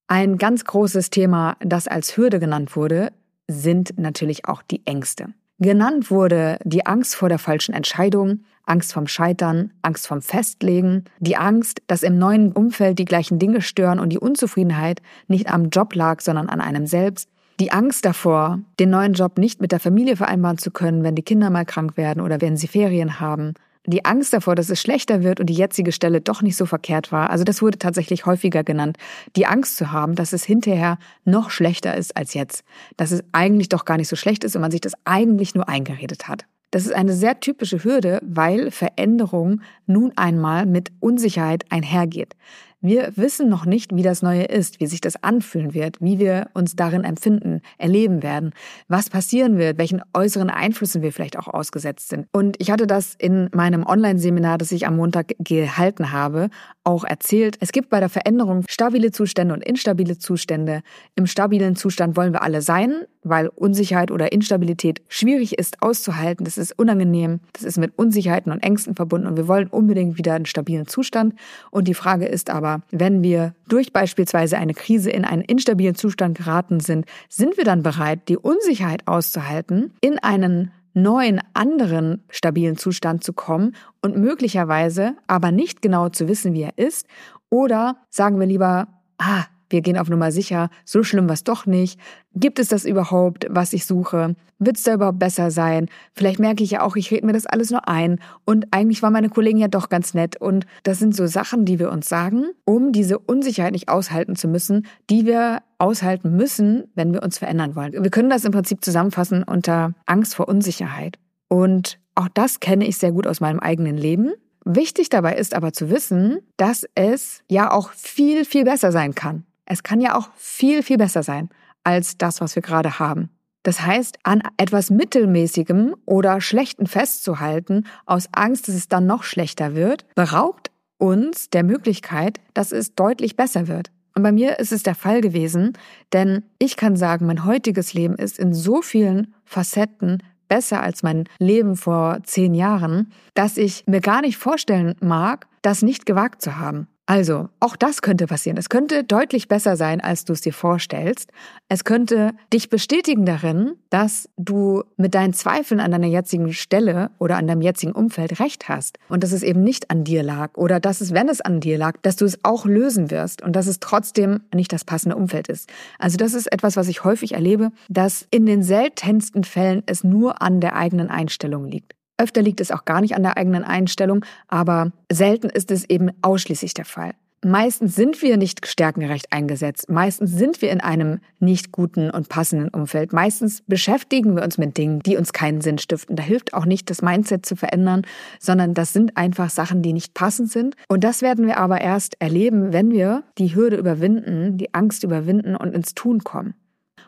Ein 0.07 0.39
ganz 0.39 0.65
großes 0.65 1.11
Thema, 1.11 1.57
das 1.59 1.89
als 1.89 2.17
Hürde 2.17 2.39
genannt 2.39 2.77
wurde, 2.77 3.13
sind 3.49 3.99
natürlich 3.99 4.47
auch 4.47 4.63
die 4.63 4.87
Ängste. 4.87 5.35
Genannt 5.61 6.11
wurde 6.11 6.59
die 6.63 6.87
Angst 6.87 7.17
vor 7.17 7.29
der 7.29 7.39
falschen 7.39 7.75
Entscheidung, 7.75 8.45
Angst 8.65 8.93
vom 8.93 9.09
Scheitern, 9.09 9.73
Angst 9.83 10.07
vom 10.07 10.23
Festlegen, 10.23 11.05
die 11.19 11.37
Angst, 11.37 11.83
dass 11.89 12.05
im 12.05 12.17
neuen 12.17 12.53
Umfeld 12.53 12.99
die 12.99 13.05
gleichen 13.05 13.41
Dinge 13.41 13.61
stören 13.61 13.99
und 13.99 14.11
die 14.11 14.19
Unzufriedenheit 14.19 15.03
nicht 15.27 15.51
am 15.53 15.71
Job 15.71 15.95
lag, 15.95 16.21
sondern 16.21 16.49
an 16.49 16.61
einem 16.61 16.87
selbst, 16.87 17.29
die 17.59 17.73
Angst 17.73 18.05
davor, 18.05 18.61
den 18.79 18.91
neuen 18.91 19.15
Job 19.15 19.37
nicht 19.37 19.61
mit 19.61 19.73
der 19.73 19.81
Familie 19.81 20.17
vereinbaren 20.17 20.59
zu 20.59 20.71
können, 20.71 21.03
wenn 21.03 21.17
die 21.17 21.23
Kinder 21.23 21.51
mal 21.51 21.65
krank 21.65 21.97
werden 21.97 22.21
oder 22.21 22.41
wenn 22.41 22.57
sie 22.57 22.69
Ferien 22.69 23.19
haben, 23.19 23.55
die 23.89 24.05
Angst 24.05 24.33
davor, 24.33 24.55
dass 24.55 24.71
es 24.71 24.81
schlechter 24.81 25.23
wird 25.23 25.41
und 25.41 25.47
die 25.47 25.55
jetzige 25.55 25.93
Stelle 25.93 26.21
doch 26.21 26.43
nicht 26.43 26.57
so 26.57 26.67
verkehrt 26.67 27.11
war, 27.11 27.31
also 27.31 27.45
das 27.45 27.63
wurde 27.63 27.79
tatsächlich 27.79 28.27
häufiger 28.27 28.63
genannt, 28.65 28.99
die 29.37 29.47
Angst 29.47 29.77
zu 29.77 29.93
haben, 29.93 30.15
dass 30.15 30.33
es 30.33 30.45
hinterher 30.45 30.99
noch 31.25 31.51
schlechter 31.51 31.97
ist 31.97 32.17
als 32.17 32.35
jetzt, 32.35 32.65
dass 32.97 33.11
es 33.11 33.23
eigentlich 33.33 33.69
doch 33.69 33.85
gar 33.85 33.97
nicht 33.97 34.09
so 34.09 34.17
schlecht 34.17 34.45
ist 34.45 34.57
und 34.57 34.63
man 34.63 34.71
sich 34.71 34.81
das 34.81 34.93
eigentlich 35.05 35.55
nur 35.55 35.69
eingeredet 35.69 36.29
hat. 36.29 36.45
Das 36.71 36.85
ist 36.85 36.93
eine 36.93 37.15
sehr 37.15 37.41
typische 37.41 37.83
Hürde, 37.83 38.21
weil 38.23 38.71
Veränderung 38.71 39.63
nun 39.87 40.13
einmal 40.17 40.67
mit 40.67 40.91
Unsicherheit 41.01 41.65
einhergeht. 41.71 42.37
Wir 42.81 43.11
wissen 43.17 43.49
noch 43.49 43.67
nicht, 43.67 43.97
wie 43.97 44.05
das 44.05 44.23
Neue 44.23 44.45
ist, 44.45 44.79
wie 44.79 44.87
sich 44.87 45.01
das 45.01 45.21
anfühlen 45.25 45.75
wird, 45.75 46.01
wie 46.01 46.21
wir 46.21 46.49
uns 46.55 46.77
darin 46.77 47.03
empfinden, 47.03 47.61
erleben 47.77 48.23
werden, 48.23 48.53
was 48.87 49.11
passieren 49.11 49.59
wird, 49.59 49.79
welchen 49.79 50.01
äußeren 50.15 50.49
Einflüssen 50.49 51.03
wir 51.03 51.13
vielleicht 51.13 51.37
auch 51.37 51.49
ausgesetzt 51.49 52.09
sind. 52.09 52.29
Und 52.31 52.55
ich 52.61 52.71
hatte 52.71 52.87
das 52.87 53.17
in 53.19 53.51
meinem 53.53 53.85
Online-Seminar, 53.85 54.59
das 54.59 54.71
ich 54.71 54.87
am 54.87 54.95
Montag 54.95 55.35
gehalten 55.41 56.13
habe, 56.13 56.51
auch 56.85 57.03
erzählt. 57.03 57.57
Es 57.59 57.73
gibt 57.73 57.91
bei 57.91 57.99
der 57.99 58.09
Veränderung 58.09 58.63
stabile 58.69 59.11
Zustände 59.11 59.55
und 59.55 59.65
instabile 59.65 60.17
Zustände. 60.17 60.83
Im 61.17 61.27
stabilen 61.27 61.75
Zustand 61.75 62.17
wollen 62.17 62.33
wir 62.33 62.43
alle 62.43 62.63
sein, 62.63 63.03
weil 63.25 63.49
Unsicherheit 63.49 64.13
oder 64.13 64.31
Instabilität 64.31 65.03
schwierig 65.09 65.59
ist 65.59 65.83
auszuhalten. 65.83 66.45
Das 66.45 66.57
ist 66.59 66.79
unangenehm. 66.79 67.41
Das 67.53 67.65
ist 67.65 67.79
mit 67.79 67.99
Unsicherheiten 67.99 68.53
und 68.53 68.63
Ängsten 68.63 68.95
verbunden 68.95 69.27
und 69.27 69.37
wir 69.37 69.49
wollen 69.49 69.67
unbedingt 69.67 70.17
wieder 70.17 70.35
einen 70.35 70.47
stabilen 70.47 70.87
Zustand. 70.87 71.35
Und 71.71 71.89
die 71.89 71.95
Frage 71.95 72.27
ist 72.27 72.51
aber, 72.51 72.68
aber 72.69 72.83
wenn 72.91 73.23
wir 73.23 73.55
durch 73.69 73.93
beispielsweise 73.93 74.59
eine 74.59 74.75
Krise 74.75 75.11
in 75.11 75.25
einen 75.25 75.43
instabilen 75.43 75.95
Zustand 75.95 76.37
geraten 76.37 76.81
sind, 76.81 77.07
sind 77.29 77.57
wir 77.57 77.65
dann 77.65 77.83
bereit, 77.83 78.29
die 78.29 78.37
Unsicherheit 78.37 79.07
auszuhalten, 79.07 79.93
in 80.01 80.19
einen 80.19 80.71
neuen, 80.93 81.41
anderen 81.55 82.25
stabilen 82.29 82.77
Zustand 82.77 83.25
zu 83.25 83.33
kommen 83.33 83.75
und 84.03 84.17
möglicherweise 84.17 85.15
aber 85.27 85.51
nicht 85.51 85.81
genau 85.81 86.09
zu 86.09 86.29
wissen, 86.29 86.53
wie 86.53 86.63
er 86.63 86.77
ist? 86.77 87.07
Oder 87.51 87.97
sagen 88.11 88.39
wir 88.39 88.47
lieber, 88.47 88.89
ah, 89.19 89.45
wir 89.71 89.81
gehen 89.81 89.99
auf 89.99 90.09
Nummer 90.09 90.33
sicher, 90.33 90.71
so 90.85 91.03
schlimm 91.03 91.29
war 91.29 91.35
es 91.35 91.45
doch 91.45 91.67
nicht. 91.67 92.01
Gibt 92.35 92.59
es 92.59 92.69
das 92.69 92.85
überhaupt, 92.85 93.47
was 93.51 93.73
ich 93.73 93.87
suche? 93.87 94.35
Wird 94.59 94.77
es 94.77 94.83
da 94.83 94.95
überhaupt 94.95 95.19
besser 95.19 95.51
sein? 95.51 95.89
Vielleicht 96.15 96.39
merke 96.39 96.65
ich 96.65 96.71
ja 96.73 96.83
auch, 96.83 96.97
ich 96.97 97.11
rede 97.11 97.27
mir 97.27 97.33
das 97.33 97.47
alles 97.47 97.71
nur 97.71 97.89
ein 97.89 98.19
und 98.45 98.67
eigentlich 98.73 99.03
war 99.03 99.11
meine 99.11 99.29
Kollegin 99.29 99.59
ja 99.59 99.69
doch 99.69 99.89
ganz 99.89 100.15
nett. 100.15 100.41
Und 100.41 100.67
das 100.83 100.99
sind 100.99 101.15
so 101.15 101.27
Sachen, 101.27 101.65
die 101.65 101.79
wir 101.79 101.91
uns 101.91 102.09
sagen, 102.09 102.47
um 102.65 102.93
diese 102.93 103.19
Unsicherheit 103.19 103.73
nicht 103.73 103.89
aushalten 103.89 104.37
zu 104.37 104.49
müssen, 104.49 104.87
die 105.11 105.27
wir 105.27 105.63
aushalten 105.79 106.37
müssen, 106.37 106.85
wenn 106.95 107.13
wir 107.13 107.23
uns 107.23 107.39
verändern 107.39 107.77
wollen. 107.77 107.93
Wir 107.93 108.11
können 108.11 108.31
das 108.31 108.45
im 108.45 108.53
Prinzip 108.53 108.85
zusammenfassen 108.85 109.43
unter 109.45 109.93
Angst 110.07 110.35
vor 110.35 110.49
Unsicherheit. 110.49 111.19
Und 111.49 111.99
auch 112.15 112.29
das 112.29 112.61
kenne 112.61 112.87
ich 112.87 112.99
sehr 112.99 113.13
gut 113.13 113.27
aus 113.27 113.41
meinem 113.41 113.61
eigenen 113.61 113.97
Leben. 113.97 114.33
Wichtig 114.65 115.09
dabei 115.09 115.37
ist 115.37 115.55
aber 115.55 115.73
zu 115.73 115.89
wissen, 115.89 116.41
dass 116.57 116.85
es 116.95 117.43
ja 117.49 117.71
auch 117.71 117.93
viel, 117.93 118.45
viel 118.45 118.65
besser 118.65 118.93
sein 118.93 119.15
kann. 119.15 119.45
Es 119.71 119.83
kann 119.83 120.01
ja 120.01 120.17
auch 120.17 120.31
viel, 120.35 120.83
viel 120.83 120.97
besser 120.97 121.23
sein 121.23 121.51
als 121.85 122.17
das, 122.17 122.41
was 122.41 122.55
wir 122.55 122.63
gerade 122.63 122.99
haben. 122.99 123.31
Das 123.63 123.83
heißt, 123.83 124.19
an 124.23 124.43
etwas 124.57 124.91
Mittelmäßigem 124.91 125.95
oder 126.07 126.41
Schlechten 126.41 126.87
festzuhalten, 126.87 127.85
aus 128.07 128.29
Angst, 128.33 128.69
dass 128.69 128.75
es 128.75 128.89
dann 128.89 129.07
noch 129.07 129.25
schlechter 129.25 129.75
wird, 129.75 130.07
beraubt 130.15 130.71
uns 130.97 131.51
der 131.51 131.65
Möglichkeit, 131.65 132.41
dass 132.55 132.73
es 132.73 132.95
deutlich 132.95 133.37
besser 133.37 133.69
wird. 133.69 133.91
Und 134.15 134.23
bei 134.23 134.33
mir 134.33 134.59
ist 134.59 134.73
es 134.73 134.83
der 134.83 134.95
Fall 134.95 135.21
gewesen, 135.21 135.75
denn 136.13 136.45
ich 136.59 136.77
kann 136.77 136.97
sagen, 136.97 137.27
mein 137.27 137.45
heutiges 137.45 137.95
Leben 137.95 138.17
ist 138.17 138.39
in 138.39 138.55
so 138.55 138.81
vielen 138.81 139.35
Facetten 139.45 140.23
besser 140.49 140.81
als 140.81 141.03
mein 141.03 141.25
Leben 141.39 141.77
vor 141.77 142.21
zehn 142.25 142.55
Jahren, 142.55 143.13
dass 143.35 143.59
ich 143.59 143.85
mir 143.87 144.01
gar 144.01 144.23
nicht 144.23 144.39
vorstellen 144.39 144.95
mag, 145.01 145.47
das 145.63 145.83
nicht 145.83 146.07
gewagt 146.07 146.43
zu 146.43 146.57
haben. 146.57 146.89
Also, 147.11 147.49
auch 147.59 147.75
das 147.75 148.03
könnte 148.03 148.27
passieren. 148.27 148.59
Es 148.59 148.69
könnte 148.69 149.03
deutlich 149.03 149.49
besser 149.49 149.77
sein, 149.77 150.03
als 150.03 150.27
du 150.27 150.35
es 150.35 150.43
dir 150.43 150.53
vorstellst. 150.53 151.33
Es 151.67 151.85
könnte 151.85 152.35
dich 152.53 152.69
bestätigen 152.69 153.25
darin, 153.25 153.77
dass 153.89 154.29
du 154.37 154.85
mit 154.99 155.15
deinen 155.15 155.33
Zweifeln 155.33 155.81
an 155.81 155.91
deiner 155.91 156.07
jetzigen 156.07 156.53
Stelle 156.53 157.11
oder 157.19 157.39
an 157.39 157.47
deinem 157.47 157.63
jetzigen 157.63 157.93
Umfeld 157.93 158.41
recht 158.41 158.69
hast 158.69 158.99
und 159.09 159.23
dass 159.23 159.33
es 159.33 159.43
eben 159.43 159.65
nicht 159.65 159.91
an 159.91 160.05
dir 160.05 160.23
lag 160.23 160.51
oder 160.59 160.81
dass 160.81 161.01
es, 161.01 161.15
wenn 161.15 161.31
es 161.31 161.41
an 161.41 161.61
dir 161.61 161.79
lag, 161.79 161.95
dass 162.03 162.17
du 162.17 162.27
es 162.27 162.45
auch 162.45 162.67
lösen 162.67 163.11
wirst 163.11 163.41
und 163.41 163.57
dass 163.57 163.69
es 163.69 163.81
trotzdem 163.81 164.43
nicht 164.55 164.71
das 164.71 164.85
passende 164.85 165.17
Umfeld 165.17 165.49
ist. 165.49 165.71
Also 165.99 166.19
das 166.19 166.35
ist 166.35 166.53
etwas, 166.53 166.77
was 166.77 166.89
ich 166.89 167.05
häufig 167.05 167.33
erlebe, 167.33 167.71
dass 167.89 168.27
in 168.31 168.45
den 168.45 168.63
seltensten 168.63 169.45
Fällen 169.45 169.83
es 169.87 170.05
nur 170.05 170.43
an 170.43 170.61
der 170.61 170.77
eigenen 170.77 171.09
Einstellung 171.09 171.65
liegt. 171.65 171.98
Öfter 172.19 172.43
liegt 172.43 172.61
es 172.61 172.71
auch 172.71 172.85
gar 172.85 173.01
nicht 173.01 173.15
an 173.15 173.23
der 173.23 173.37
eigenen 173.37 173.65
Einstellung, 173.65 174.25
aber 174.49 174.93
selten 175.11 175.49
ist 175.49 175.71
es 175.71 175.89
eben 175.89 176.11
ausschließlich 176.23 176.75
der 176.75 176.85
Fall. 176.85 177.13
Meistens 177.45 177.95
sind 177.95 178.21
wir 178.21 178.37
nicht 178.37 178.67
stärkengerecht 178.67 179.33
eingesetzt. 179.33 179.89
Meistens 179.89 180.33
sind 180.33 180.61
wir 180.61 180.73
in 180.73 180.81
einem 180.81 181.21
nicht 181.39 181.71
guten 181.71 182.11
und 182.11 182.29
passenden 182.29 182.69
Umfeld. 182.71 183.13
Meistens 183.13 183.63
beschäftigen 183.69 184.35
wir 184.35 184.43
uns 184.43 184.59
mit 184.59 184.77
Dingen, 184.77 184.99
die 185.01 185.17
uns 185.17 185.33
keinen 185.33 185.61
Sinn 185.61 185.79
stiften. 185.79 186.17
Da 186.17 186.25
hilft 186.25 186.53
auch 186.53 186.65
nicht, 186.65 186.91
das 186.91 187.01
Mindset 187.01 187.47
zu 187.47 187.55
verändern, 187.55 188.03
sondern 188.41 188.75
das 188.75 188.93
sind 188.93 189.17
einfach 189.17 189.51
Sachen, 189.51 189.83
die 189.83 189.93
nicht 189.93 190.15
passend 190.15 190.51
sind. 190.51 190.75
Und 190.89 191.05
das 191.05 191.23
werden 191.23 191.47
wir 191.47 191.59
aber 191.59 191.81
erst 191.81 192.21
erleben, 192.21 192.73
wenn 192.73 192.91
wir 192.91 193.23
die 193.39 193.55
Hürde 193.55 193.77
überwinden, 193.77 194.59
die 194.59 194.75
Angst 194.75 195.05
überwinden 195.05 195.55
und 195.55 195.75
ins 195.75 195.95
Tun 195.95 196.25
kommen. 196.25 196.55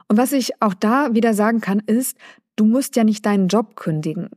Und 0.07 0.17
was 0.17 0.31
ich 0.31 0.63
auch 0.63 0.75
da 0.75 1.13
wieder 1.13 1.35
sagen 1.35 1.61
kann, 1.61 1.83
ist, 1.85 2.17
du 2.55 2.65
musst 2.65 2.95
ja 2.95 3.03
nicht 3.03 3.27
deinen 3.27 3.49
Job 3.49 3.75
kündigen. 3.75 4.29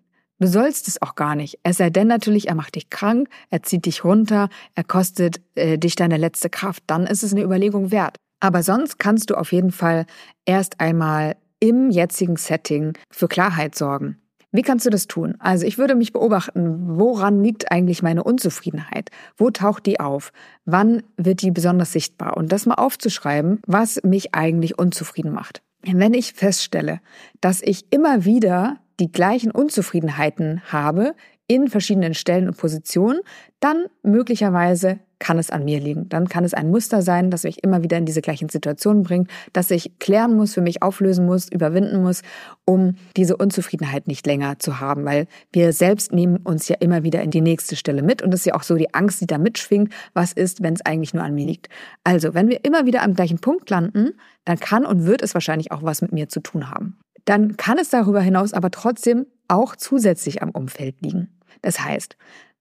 Du 0.44 0.50
sollst 0.50 0.90
es 0.90 1.02
auch 1.02 1.16
gar 1.16 1.36
nicht. 1.36 1.58
Es 1.64 1.78
sei 1.78 1.90
denn 1.90 2.08
natürlich, 2.08 2.50
er 2.50 2.56
macht 2.56 2.76
dich 2.76 2.90
krank, 2.90 3.30
er 3.50 3.64
zieht 3.64 3.86
dich 3.86 4.04
runter, 4.04 4.50
er 4.76 4.84
kostet 4.84 5.40
äh, 5.56 5.78
dich 5.78 5.96
deine 5.96 6.18
letzte 6.18 6.50
Kraft. 6.50 6.84
Dann 6.88 7.08
ist 7.08 7.24
es 7.24 7.32
eine 7.32 7.44
Überlegung 7.44 7.92
wert. 7.92 8.18
Aber 8.42 8.62
sonst 8.62 9.00
kannst 9.00 9.30
du 9.30 9.36
auf 9.36 9.54
jeden 9.54 9.72
Fall 9.72 10.06
erst 10.44 10.82
einmal 10.82 11.38
im 11.62 11.92
jetzigen 11.92 12.36
Setting 12.36 12.92
für 13.10 13.30
Klarheit 13.30 13.76
sorgen. 13.76 14.18
Wie 14.52 14.64
kannst 14.64 14.86
du 14.86 14.90
das 14.90 15.08
tun? 15.08 15.36
Also 15.40 15.66
ich 15.66 15.78
würde 15.78 15.96
mich 15.96 16.12
beobachten, 16.12 16.98
woran 16.98 17.42
liegt 17.42 17.72
eigentlich 17.72 18.04
meine 18.04 18.26
Unzufriedenheit? 18.26 19.12
Wo 19.38 19.50
taucht 19.50 19.86
die 19.86 20.02
auf? 20.02 20.34
Wann 20.66 21.04
wird 21.16 21.42
die 21.42 21.52
besonders 21.52 21.94
sichtbar? 21.94 22.36
Und 22.36 22.52
das 22.52 22.66
mal 22.66 22.76
aufzuschreiben, 22.76 23.62
was 23.66 24.02
mich 24.04 24.36
eigentlich 24.36 24.78
unzufrieden 24.78 25.32
macht. 25.32 25.62
Wenn 25.86 26.14
ich 26.14 26.34
feststelle, 26.34 27.00
dass 27.40 27.62
ich 27.62 27.86
immer 27.92 28.26
wieder 28.26 28.83
die 29.00 29.12
gleichen 29.12 29.52
Unzufriedenheiten 29.52 30.62
habe 30.72 31.16
in 31.48 31.68
verschiedenen 31.68 32.14
Stellen 32.14 32.48
und 32.48 32.58
Positionen, 32.58 33.20
dann 33.60 33.86
möglicherweise 34.02 35.00
kann 35.20 35.40
es 35.40 35.50
an 35.50 35.64
mir 35.64 35.80
liegen. 35.80 36.10
Dann 36.10 36.28
kann 36.28 36.44
es 36.44 36.54
ein 36.54 36.70
Muster 36.70 37.02
sein, 37.02 37.32
das 37.32 37.44
mich 37.44 37.64
immer 37.64 37.82
wieder 37.82 37.98
in 37.98 38.06
diese 38.06 38.22
gleichen 38.22 38.50
Situationen 38.50 39.04
bringt, 39.04 39.30
das 39.54 39.72
ich 39.72 39.98
klären 40.00 40.36
muss, 40.36 40.54
für 40.54 40.62
mich 40.62 40.84
auflösen 40.84 41.26
muss, 41.26 41.50
überwinden 41.50 42.02
muss, 42.02 42.24
um 42.66 42.96
diese 43.16 43.38
Unzufriedenheit 43.38 44.08
nicht 44.08 44.26
länger 44.28 44.60
zu 44.60 44.82
haben, 44.82 45.06
weil 45.06 45.28
wir 45.54 45.72
selbst 45.72 46.12
nehmen 46.12 46.38
uns 46.38 46.68
ja 46.68 46.76
immer 46.80 47.04
wieder 47.04 47.22
in 47.22 47.32
die 47.32 47.42
nächste 47.42 47.78
Stelle 47.78 48.04
mit 48.04 48.22
und 48.22 48.32
das 48.32 48.42
ist 48.42 48.48
ja 48.48 48.56
auch 48.56 48.64
so 48.64 48.76
die 48.76 48.94
Angst, 48.94 49.22
die 49.22 49.28
da 49.28 49.38
mitschwingt, 49.38 49.94
was 50.14 50.34
ist, 50.34 50.62
wenn 50.62 50.74
es 50.74 50.86
eigentlich 50.86 51.14
nur 51.14 51.24
an 51.24 51.36
mir 51.36 51.46
liegt. 51.46 51.70
Also, 52.04 52.34
wenn 52.34 52.50
wir 52.50 52.66
immer 52.66 52.86
wieder 52.86 53.02
am 53.02 53.14
gleichen 53.14 53.40
Punkt 53.40 53.70
landen, 53.70 54.12
dann 54.44 54.60
kann 54.60 54.86
und 54.86 55.06
wird 55.06 55.22
es 55.22 55.34
wahrscheinlich 55.34 55.72
auch 55.72 55.84
was 55.84 56.02
mit 56.02 56.12
mir 56.12 56.28
zu 56.28 56.42
tun 56.42 56.70
haben 56.70 56.98
dann 57.26 57.58
kann 57.58 57.78
es 57.78 57.90
darüber 57.90 58.22
hinaus 58.22 58.54
aber 58.54 58.72
trotzdem 58.72 59.26
auch 59.48 59.76
zusätzlich 59.76 60.42
am 60.42 60.50
Umfeld 60.50 60.96
liegen. 61.02 61.30
Das 61.62 61.80
heißt, 61.80 62.18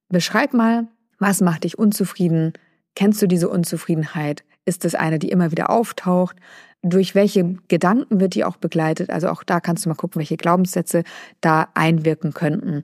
beschreib 0.08 0.52
mal, 0.52 0.88
was 1.18 1.40
macht 1.40 1.64
dich 1.64 1.78
unzufrieden? 1.78 2.52
Kennst 2.94 3.22
du 3.22 3.26
diese 3.26 3.48
Unzufriedenheit? 3.48 4.44
Ist 4.64 4.84
es 4.84 4.94
eine, 4.94 5.18
die 5.18 5.30
immer 5.30 5.50
wieder 5.50 5.70
auftaucht? 5.70 6.36
Durch 6.82 7.14
welche 7.14 7.56
Gedanken 7.68 8.20
wird 8.20 8.34
die 8.34 8.44
auch 8.44 8.56
begleitet? 8.56 9.10
Also 9.10 9.28
auch 9.28 9.44
da 9.44 9.60
kannst 9.60 9.84
du 9.84 9.88
mal 9.88 9.94
gucken, 9.94 10.18
welche 10.18 10.36
Glaubenssätze 10.36 11.04
da 11.40 11.68
einwirken 11.74 12.34
könnten. 12.34 12.82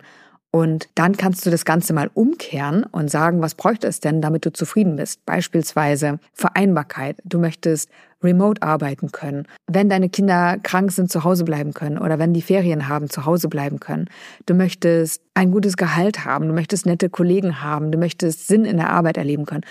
Und 0.51 0.89
dann 0.95 1.17
kannst 1.17 1.45
du 1.45 1.51
das 1.51 1.65
Ganze 1.65 1.93
mal 1.93 2.11
umkehren 2.15 2.85
und 2.85 3.11
sagen, 3.11 3.43
was 3.43 3.55
bräuchte 3.55 3.87
es 3.87 4.01
denn, 4.01 4.23
damit 4.23 4.47
du 4.47 4.53
zufrieden 4.53 4.97
bist? 4.97 5.25
Beispielsweise 5.27 6.21
Vereinbarkeit. 6.33 7.19
Du 7.25 7.39
möchtest 7.39 7.91
remote 8.23 8.63
arbeiten 8.63 9.13
können. 9.13 9.47
Wenn 9.67 9.89
deine 9.89 10.09
Kinder 10.09 10.59
krank 10.63 10.93
sind, 10.93 11.11
zu 11.11 11.25
Hause 11.25 11.45
bleiben 11.45 11.75
können 11.75 11.99
oder 11.99 12.19
wenn 12.19 12.33
die 12.33 12.43
Ferien 12.43 12.89
haben, 12.89 13.11
zu 13.11 13.25
Hause 13.25 13.49
bleiben 13.49 13.81
können. 13.81 14.07
Du 14.47 14.55
möchtest 14.55 15.23
ein 15.35 15.51
gutes 15.51 15.77
Gehalt 15.77 16.25
haben. 16.25 16.49
Du 16.49 16.55
möchtest 16.55 16.87
nette 16.87 17.11
Kollegen 17.11 17.63
haben. 17.63 17.93
Du 17.93 17.99
möchtest 17.99 18.49
Sinn 18.49 18.65
in 18.65 18.77
der 18.77 18.91
Arbeit 18.91 19.17
erleben 19.17 19.47
können. 19.47 19.65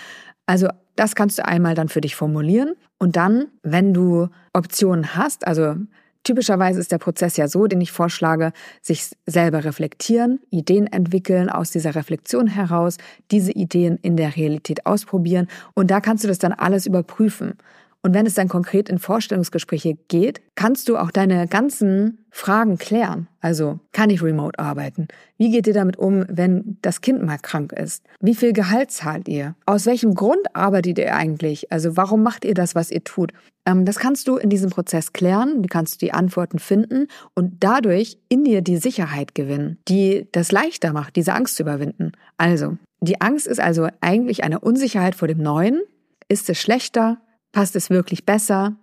Also 0.46 0.68
das 0.96 1.14
kannst 1.14 1.38
du 1.38 1.44
einmal 1.44 1.74
dann 1.74 1.88
für 1.88 2.00
dich 2.00 2.16
formulieren. 2.16 2.74
Und 2.98 3.16
dann, 3.16 3.48
wenn 3.62 3.92
du 3.94 4.28
Optionen 4.52 5.14
hast, 5.14 5.46
also 5.46 5.76
Typischerweise 6.24 6.78
ist 6.78 6.92
der 6.92 6.98
Prozess 6.98 7.38
ja 7.38 7.48
so, 7.48 7.66
den 7.68 7.80
ich 7.80 7.90
vorschlage, 7.90 8.52
sich 8.82 9.12
selber 9.24 9.64
reflektieren, 9.64 10.40
Ideen 10.50 10.86
entwickeln, 10.86 11.48
aus 11.48 11.70
dieser 11.70 11.94
Reflexion 11.94 12.48
heraus 12.48 12.98
diese 13.30 13.52
Ideen 13.52 13.98
in 14.02 14.16
der 14.18 14.36
Realität 14.36 14.84
ausprobieren 14.84 15.48
und 15.72 15.90
da 15.90 16.00
kannst 16.00 16.24
du 16.24 16.28
das 16.28 16.38
dann 16.38 16.52
alles 16.52 16.84
überprüfen. 16.84 17.54
Und 18.02 18.14
wenn 18.14 18.26
es 18.26 18.34
dann 18.34 18.48
konkret 18.48 18.88
in 18.88 18.98
Vorstellungsgespräche 18.98 19.94
geht, 20.06 20.40
kannst 20.54 20.88
du 20.88 20.96
auch 20.96 21.10
deine 21.10 21.48
ganzen 21.48 22.24
Fragen 22.30 22.78
klären. 22.78 23.26
Also, 23.40 23.80
kann 23.92 24.10
ich 24.10 24.22
remote 24.22 24.58
arbeiten? 24.58 25.08
Wie 25.36 25.50
geht 25.50 25.66
ihr 25.66 25.74
damit 25.74 25.96
um, 25.96 26.24
wenn 26.28 26.78
das 26.80 27.00
Kind 27.00 27.22
mal 27.24 27.38
krank 27.38 27.72
ist? 27.72 28.04
Wie 28.20 28.36
viel 28.36 28.52
Gehalt 28.52 28.92
zahlt 28.92 29.26
ihr? 29.26 29.56
Aus 29.66 29.86
welchem 29.86 30.14
Grund 30.14 30.54
arbeitet 30.54 30.98
ihr 30.98 31.14
eigentlich? 31.14 31.72
Also, 31.72 31.96
warum 31.96 32.22
macht 32.22 32.44
ihr 32.44 32.54
das, 32.54 32.76
was 32.76 32.92
ihr 32.92 33.02
tut? 33.02 33.32
Ähm, 33.66 33.84
das 33.84 33.98
kannst 33.98 34.28
du 34.28 34.36
in 34.36 34.48
diesem 34.48 34.70
Prozess 34.70 35.12
klären. 35.12 35.62
Du 35.62 35.68
kannst 35.68 36.00
die 36.00 36.12
Antworten 36.12 36.60
finden 36.60 37.08
und 37.34 37.56
dadurch 37.60 38.18
in 38.28 38.44
dir 38.44 38.62
die 38.62 38.76
Sicherheit 38.76 39.34
gewinnen, 39.34 39.78
die 39.88 40.28
das 40.30 40.52
leichter 40.52 40.92
macht, 40.92 41.16
diese 41.16 41.34
Angst 41.34 41.56
zu 41.56 41.64
überwinden. 41.64 42.12
Also, 42.36 42.78
die 43.00 43.20
Angst 43.20 43.46
ist 43.46 43.60
also 43.60 43.88
eigentlich 44.00 44.44
eine 44.44 44.60
Unsicherheit 44.60 45.14
vor 45.14 45.28
dem 45.28 45.38
Neuen. 45.38 45.82
Ist 46.28 46.48
es 46.48 46.60
schlechter? 46.60 47.18
Passt 47.52 47.76
es 47.76 47.90
wirklich 47.90 48.24
besser? 48.24 48.76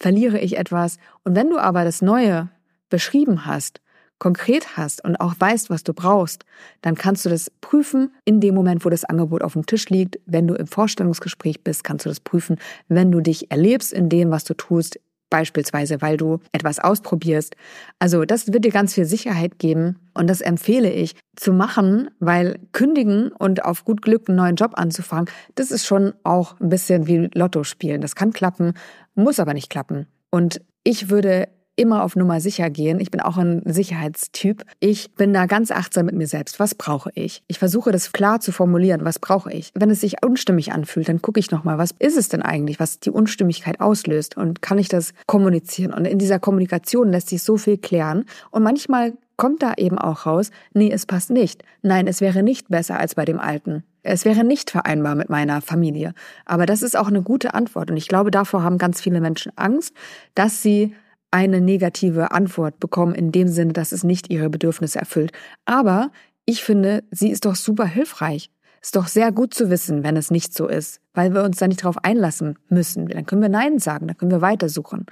Verliere 0.00 0.38
ich 0.38 0.56
etwas? 0.58 0.98
Und 1.24 1.34
wenn 1.36 1.50
du 1.50 1.58
aber 1.58 1.84
das 1.84 2.02
Neue 2.02 2.48
beschrieben 2.88 3.46
hast, 3.46 3.80
konkret 4.18 4.76
hast 4.76 5.04
und 5.04 5.16
auch 5.16 5.34
weißt, 5.38 5.70
was 5.70 5.84
du 5.84 5.92
brauchst, 5.92 6.44
dann 6.82 6.96
kannst 6.96 7.24
du 7.24 7.28
das 7.28 7.50
prüfen 7.60 8.12
in 8.24 8.40
dem 8.40 8.54
Moment, 8.54 8.84
wo 8.84 8.90
das 8.90 9.04
Angebot 9.04 9.42
auf 9.42 9.52
dem 9.52 9.66
Tisch 9.66 9.88
liegt. 9.88 10.18
Wenn 10.26 10.46
du 10.46 10.54
im 10.54 10.66
Vorstellungsgespräch 10.66 11.62
bist, 11.62 11.84
kannst 11.84 12.04
du 12.04 12.08
das 12.10 12.20
prüfen. 12.20 12.56
Wenn 12.88 13.12
du 13.12 13.20
dich 13.20 13.50
erlebst 13.50 13.92
in 13.92 14.08
dem, 14.08 14.30
was 14.30 14.44
du 14.44 14.54
tust, 14.54 14.98
beispielsweise, 15.30 16.00
weil 16.00 16.16
du 16.16 16.38
etwas 16.52 16.78
ausprobierst. 16.78 17.54
Also 17.98 18.24
das 18.24 18.52
wird 18.52 18.64
dir 18.64 18.70
ganz 18.70 18.94
viel 18.94 19.04
Sicherheit 19.04 19.58
geben 19.58 19.98
und 20.14 20.28
das 20.28 20.40
empfehle 20.40 20.90
ich 20.90 21.14
zu 21.36 21.52
machen, 21.52 22.10
weil 22.18 22.58
kündigen 22.72 23.32
und 23.32 23.64
auf 23.64 23.84
gut 23.84 24.02
Glück 24.02 24.28
einen 24.28 24.38
neuen 24.38 24.56
Job 24.56 24.72
anzufangen, 24.74 25.30
das 25.54 25.70
ist 25.70 25.86
schon 25.86 26.14
auch 26.24 26.58
ein 26.60 26.68
bisschen 26.68 27.06
wie 27.06 27.28
Lotto 27.34 27.64
spielen. 27.64 28.00
Das 28.00 28.14
kann 28.14 28.32
klappen, 28.32 28.74
muss 29.14 29.40
aber 29.40 29.54
nicht 29.54 29.70
klappen. 29.70 30.06
Und 30.30 30.60
ich 30.84 31.10
würde 31.10 31.48
immer 31.78 32.02
auf 32.02 32.16
Nummer 32.16 32.40
sicher 32.40 32.68
gehen. 32.70 32.98
Ich 33.00 33.10
bin 33.10 33.20
auch 33.20 33.38
ein 33.38 33.62
Sicherheitstyp. 33.64 34.64
Ich 34.80 35.14
bin 35.14 35.32
da 35.32 35.46
ganz 35.46 35.70
achtsam 35.70 36.06
mit 36.06 36.16
mir 36.16 36.26
selbst. 36.26 36.58
Was 36.58 36.74
brauche 36.74 37.10
ich? 37.14 37.42
Ich 37.46 37.58
versuche 37.58 37.92
das 37.92 38.12
klar 38.12 38.40
zu 38.40 38.50
formulieren. 38.50 39.04
Was 39.04 39.18
brauche 39.18 39.52
ich? 39.52 39.70
Wenn 39.74 39.88
es 39.88 40.00
sich 40.00 40.16
unstimmig 40.24 40.72
anfühlt, 40.72 41.08
dann 41.08 41.22
gucke 41.22 41.38
ich 41.38 41.50
nochmal, 41.50 41.78
was 41.78 41.94
ist 41.98 42.18
es 42.18 42.28
denn 42.28 42.42
eigentlich, 42.42 42.80
was 42.80 42.98
die 42.98 43.10
Unstimmigkeit 43.10 43.80
auslöst? 43.80 44.36
Und 44.36 44.60
kann 44.60 44.78
ich 44.78 44.88
das 44.88 45.12
kommunizieren? 45.26 45.94
Und 45.94 46.04
in 46.04 46.18
dieser 46.18 46.40
Kommunikation 46.40 47.10
lässt 47.10 47.28
sich 47.28 47.42
so 47.42 47.56
viel 47.56 47.78
klären. 47.78 48.24
Und 48.50 48.64
manchmal 48.64 49.12
kommt 49.36 49.62
da 49.62 49.74
eben 49.76 49.98
auch 49.98 50.26
raus, 50.26 50.50
nee, 50.74 50.90
es 50.92 51.06
passt 51.06 51.30
nicht. 51.30 51.62
Nein, 51.82 52.08
es 52.08 52.20
wäre 52.20 52.42
nicht 52.42 52.68
besser 52.68 52.98
als 52.98 53.14
bei 53.14 53.24
dem 53.24 53.38
Alten. 53.38 53.84
Es 54.02 54.24
wäre 54.24 54.42
nicht 54.42 54.70
vereinbar 54.70 55.14
mit 55.14 55.30
meiner 55.30 55.60
Familie. 55.60 56.12
Aber 56.44 56.66
das 56.66 56.82
ist 56.82 56.96
auch 56.96 57.06
eine 57.06 57.22
gute 57.22 57.54
Antwort. 57.54 57.90
Und 57.90 57.96
ich 57.96 58.08
glaube, 58.08 58.32
davor 58.32 58.64
haben 58.64 58.78
ganz 58.78 59.00
viele 59.00 59.20
Menschen 59.20 59.52
Angst, 59.54 59.94
dass 60.34 60.60
sie 60.60 60.92
eine 61.30 61.60
negative 61.60 62.30
Antwort 62.30 62.80
bekommen, 62.80 63.14
in 63.14 63.32
dem 63.32 63.48
Sinne, 63.48 63.72
dass 63.72 63.92
es 63.92 64.04
nicht 64.04 64.30
ihre 64.30 64.50
Bedürfnisse 64.50 64.98
erfüllt. 64.98 65.32
Aber 65.64 66.10
ich 66.44 66.62
finde, 66.62 67.04
sie 67.10 67.30
ist 67.30 67.44
doch 67.44 67.54
super 67.54 67.84
hilfreich. 67.86 68.50
Ist 68.80 68.96
doch 68.96 69.08
sehr 69.08 69.32
gut 69.32 69.54
zu 69.54 69.70
wissen, 69.70 70.04
wenn 70.04 70.16
es 70.16 70.30
nicht 70.30 70.54
so 70.54 70.68
ist, 70.68 71.00
weil 71.12 71.34
wir 71.34 71.42
uns 71.42 71.58
da 71.58 71.66
nicht 71.66 71.82
darauf 71.82 72.02
einlassen 72.04 72.58
müssen. 72.68 73.08
Dann 73.08 73.26
können 73.26 73.42
wir 73.42 73.48
Nein 73.48 73.78
sagen, 73.80 74.06
dann 74.06 74.16
können 74.16 74.30
wir 74.30 74.40
weitersuchen. 74.40 75.06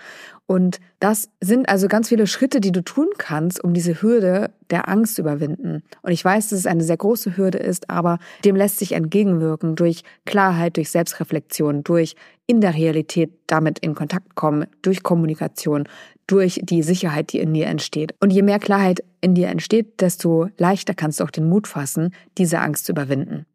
Und 0.47 0.79
das 1.01 1.29
sind 1.41 1.69
also 1.69 1.89
ganz 1.89 2.09
viele 2.09 2.29
Schritte, 2.29 2.61
die 2.61 2.71
du 2.71 2.83
tun 2.83 3.09
kannst, 3.19 3.63
um 3.63 3.75
diese 3.75 4.01
Hürde 4.01 4.53
der 4.71 4.89
Angst 4.89 5.17
zu 5.17 5.23
überwinden. 5.23 5.83
Und 6.03 6.13
ich 6.13 6.25
weiß, 6.25 6.51
dass 6.51 6.61
es 6.61 6.67
eine 6.67 6.85
sehr 6.85 6.97
große 6.97 7.37
Hürde 7.37 7.59
ist, 7.59 7.91
aber 7.91 8.19
dem 8.45 8.55
lässt 8.55 8.79
sich 8.79 8.93
entgegenwirken 8.93 9.75
durch 9.75 10.03
Klarheit, 10.25 10.77
durch 10.77 10.91
Selbstreflexion, 10.91 11.83
durch 11.83 12.15
in 12.47 12.61
der 12.61 12.75
Realität 12.75 13.33
damit 13.49 13.81
in 13.81 13.97
Kontakt 13.97 14.37
kommen, 14.37 14.67
durch 14.83 15.03
Kommunikation, 15.03 15.89
durch 16.29 16.61
die 16.63 16.85
Sicherheit, 16.85 17.33
die 17.33 17.41
in 17.41 17.53
dir 17.53 17.67
entsteht. 17.67 18.15
Und 18.21 18.33
je 18.33 18.43
mehr 18.43 18.61
Klarheit 18.61 19.03
in 19.21 19.35
dir 19.35 19.49
entsteht, 19.49 20.01
desto 20.01 20.49
leichter 20.59 20.95
kannst 20.95 21.19
du 21.19 21.25
auch 21.25 21.31
den 21.31 21.49
Mut 21.49 21.67
fassen, 21.67 22.15
diese 22.39 22.61
Angst 22.61 22.87
zu 22.87 22.93
überwinden. 22.93 23.47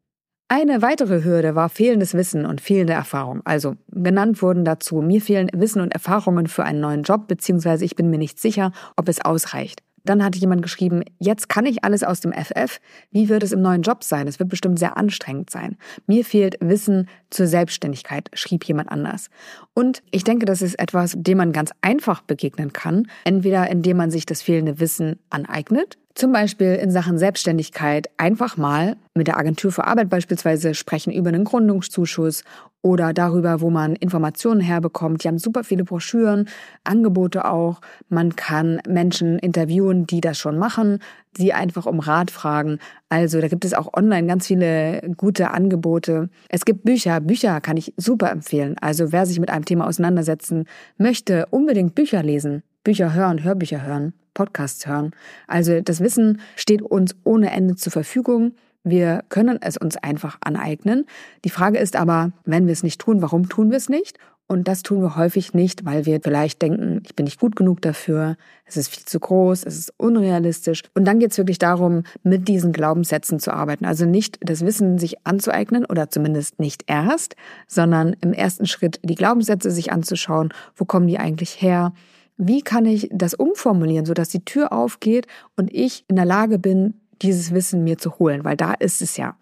Eine 0.54 0.82
weitere 0.82 1.24
Hürde 1.24 1.56
war 1.56 1.70
fehlendes 1.70 2.14
Wissen 2.14 2.46
und 2.46 2.60
fehlende 2.60 2.92
Erfahrung. 2.92 3.40
Also 3.46 3.78
genannt 3.90 4.42
wurden 4.42 4.66
dazu, 4.66 4.98
mir 4.98 5.22
fehlen 5.22 5.48
Wissen 5.54 5.82
und 5.82 5.94
Erfahrungen 5.94 6.48
für 6.48 6.66
einen 6.66 6.82
neuen 6.82 7.04
Job, 7.04 7.30
beziehungsweise 7.30 7.86
ich 7.86 7.96
bin 7.96 8.10
mir 8.10 8.18
nicht 8.18 8.38
sicher, 8.38 8.74
ob 8.98 9.08
es 9.08 9.24
ausreicht. 9.24 9.82
Dann 10.04 10.22
hatte 10.22 10.40
jemand 10.40 10.62
geschrieben, 10.62 11.04
jetzt 11.20 11.48
kann 11.48 11.66
ich 11.66 11.86
alles 11.86 12.04
aus 12.04 12.20
dem 12.20 12.34
FF. 12.34 12.82
Wie 13.12 13.30
wird 13.30 13.44
es 13.44 13.54
im 13.54 13.62
neuen 13.62 13.82
Job 13.82 14.04
sein? 14.04 14.28
Es 14.28 14.40
wird 14.40 14.50
bestimmt 14.50 14.78
sehr 14.78 14.98
anstrengend 14.98 15.50
sein. 15.50 15.78
Mir 16.06 16.26
fehlt 16.26 16.58
Wissen 16.60 17.08
zur 17.30 17.48
Selbstständigkeit, 17.48 18.30
schrieb 18.34 18.66
jemand 18.66 18.92
anders. 18.92 19.30
Und 19.74 20.04
ich 20.12 20.26
denke, 20.26 20.46
das 20.46 20.62
ist 20.62 20.78
etwas, 20.80 21.14
dem 21.16 21.38
man 21.38 21.54
ganz 21.54 21.72
einfach 21.80 22.24
begegnen 22.24 22.74
kann. 22.74 23.08
Entweder 23.24 23.70
indem 23.70 23.96
man 23.96 24.12
sich 24.12 24.26
das 24.26 24.42
fehlende 24.42 24.82
Wissen 24.82 25.18
aneignet, 25.30 25.98
zum 26.14 26.32
Beispiel 26.32 26.76
in 26.76 26.92
Sachen 26.92 27.18
Selbstständigkeit 27.18 28.10
einfach 28.18 28.58
mal 28.58 28.98
mit 29.14 29.28
der 29.28 29.38
Agentur 29.38 29.72
für 29.72 29.86
Arbeit 29.86 30.10
beispielsweise 30.10 30.74
sprechen 30.74 31.12
über 31.12 31.30
einen 31.30 31.44
Gründungszuschuss 31.44 32.44
oder 32.82 33.14
darüber, 33.14 33.62
wo 33.62 33.70
man 33.70 33.96
Informationen 33.96 34.60
herbekommt. 34.60 35.24
Die 35.24 35.28
haben 35.28 35.38
super 35.38 35.64
viele 35.64 35.84
Broschüren, 35.84 36.48
Angebote 36.84 37.46
auch. 37.46 37.82
Man 38.10 38.36
kann 38.36 38.82
Menschen 38.88 39.38
interviewen, 39.40 40.08
die 40.08 40.22
das 40.22 40.38
schon 40.38 40.58
machen, 40.58 41.00
sie 41.38 41.54
einfach 41.54 41.86
um 41.86 42.00
Rat 42.00 42.32
fragen. 42.32 42.80
Also 43.10 43.40
da 43.40 43.48
gibt 43.48 43.66
es 43.66 43.74
auch 43.74 43.94
online 43.94 44.28
ganz 44.28 44.48
viele 44.48 45.02
gute 45.16 45.52
Angebote. 45.52 46.30
Es 46.50 46.66
gibt 46.66 46.84
Bücher. 46.84 47.20
Bücher 47.22 47.62
kann 47.62 47.78
ich 47.78 47.94
super 47.98 48.32
empfehlen. 48.32 48.76
Also 48.82 49.12
wer 49.12 49.26
sich 49.26 49.40
mit 49.40 49.50
einem 49.50 49.66
Thema 49.66 49.88
auseinandersetzen 49.88 50.66
möchte, 50.98 51.46
unbedingt 51.52 51.96
Bücher 51.96 52.24
lesen. 52.24 52.64
Bücher 52.84 53.14
hören, 53.14 53.44
Hörbücher 53.44 53.86
hören, 53.86 54.14
Podcasts 54.34 54.86
hören. 54.88 55.12
Also 55.48 55.82
das 55.82 56.00
Wissen 56.00 56.42
steht 56.56 56.82
uns 56.82 57.16
ohne 57.24 57.52
Ende 57.52 57.76
zur 57.76 57.92
Verfügung. 57.92 58.54
Wir 58.84 59.24
können 59.30 59.60
es 59.62 59.78
uns 59.78 59.98
einfach 59.98 60.38
aneignen. 60.42 61.06
Die 61.46 61.50
Frage 61.50 61.78
ist 61.78 61.96
aber, 61.96 62.32
wenn 62.46 62.66
wir 62.66 62.74
es 62.74 62.84
nicht 62.84 63.00
tun, 63.00 63.22
warum 63.22 63.48
tun 63.48 63.70
wir 63.70 63.78
es 63.78 63.90
nicht? 63.90 64.18
Und 64.52 64.68
das 64.68 64.84
tun 64.84 65.02
wir 65.02 65.16
häufig 65.16 65.54
nicht, 65.54 65.86
weil 65.86 66.06
wir 66.06 66.20
vielleicht 66.22 66.62
denken, 66.62 67.02
ich 67.06 67.16
bin 67.16 67.24
nicht 67.24 67.40
gut 67.40 67.56
genug 67.56 67.82
dafür, 67.82 68.36
es 68.66 68.76
ist 68.76 68.90
viel 68.90 69.06
zu 69.06 69.18
groß, 69.18 69.64
es 69.64 69.78
ist 69.78 69.94
unrealistisch. 69.96 70.84
Und 70.94 71.06
dann 71.06 71.20
geht 71.20 71.32
es 71.32 71.38
wirklich 71.38 71.58
darum, 71.58 72.04
mit 72.24 72.50
diesen 72.50 72.74
Glaubenssätzen 72.74 73.40
zu 73.40 73.54
arbeiten. 73.54 73.86
Also 73.86 74.06
nicht 74.06 74.40
das 74.42 74.66
Wissen 74.66 74.98
sich 74.98 75.26
anzueignen 75.26 75.86
oder 75.86 76.10
zumindest 76.10 76.60
nicht 76.60 76.84
erst, 76.88 77.38
sondern 77.66 78.14
im 78.20 78.34
ersten 78.34 78.66
Schritt 78.66 79.00
die 79.04 79.16
Glaubenssätze 79.16 79.72
sich 79.72 79.94
anzuschauen, 79.94 80.54
wo 80.76 80.84
kommen 80.84 81.08
die 81.08 81.18
eigentlich 81.18 81.62
her, 81.62 81.94
wie 82.44 82.62
kann 82.64 82.86
ich 82.86 83.08
das 83.12 83.36
umformulieren, 83.36 84.06
sodass 84.06 84.30
die 84.30 84.44
Tür 84.44 84.74
aufgeht 84.74 85.28
und 85.56 85.72
ich 85.72 86.06
in 86.08 86.16
der 86.16 86.26
Lage 86.26 86.58
bin, 86.58 86.96
dieses 87.22 87.54
Wissen 87.54 87.84
mir 87.84 88.00
zu 88.00 88.18
holen, 88.18 88.44
weil 88.44 88.58
da 88.58 88.74
ist 88.74 89.02
es 89.02 89.16
ja. 89.16 89.38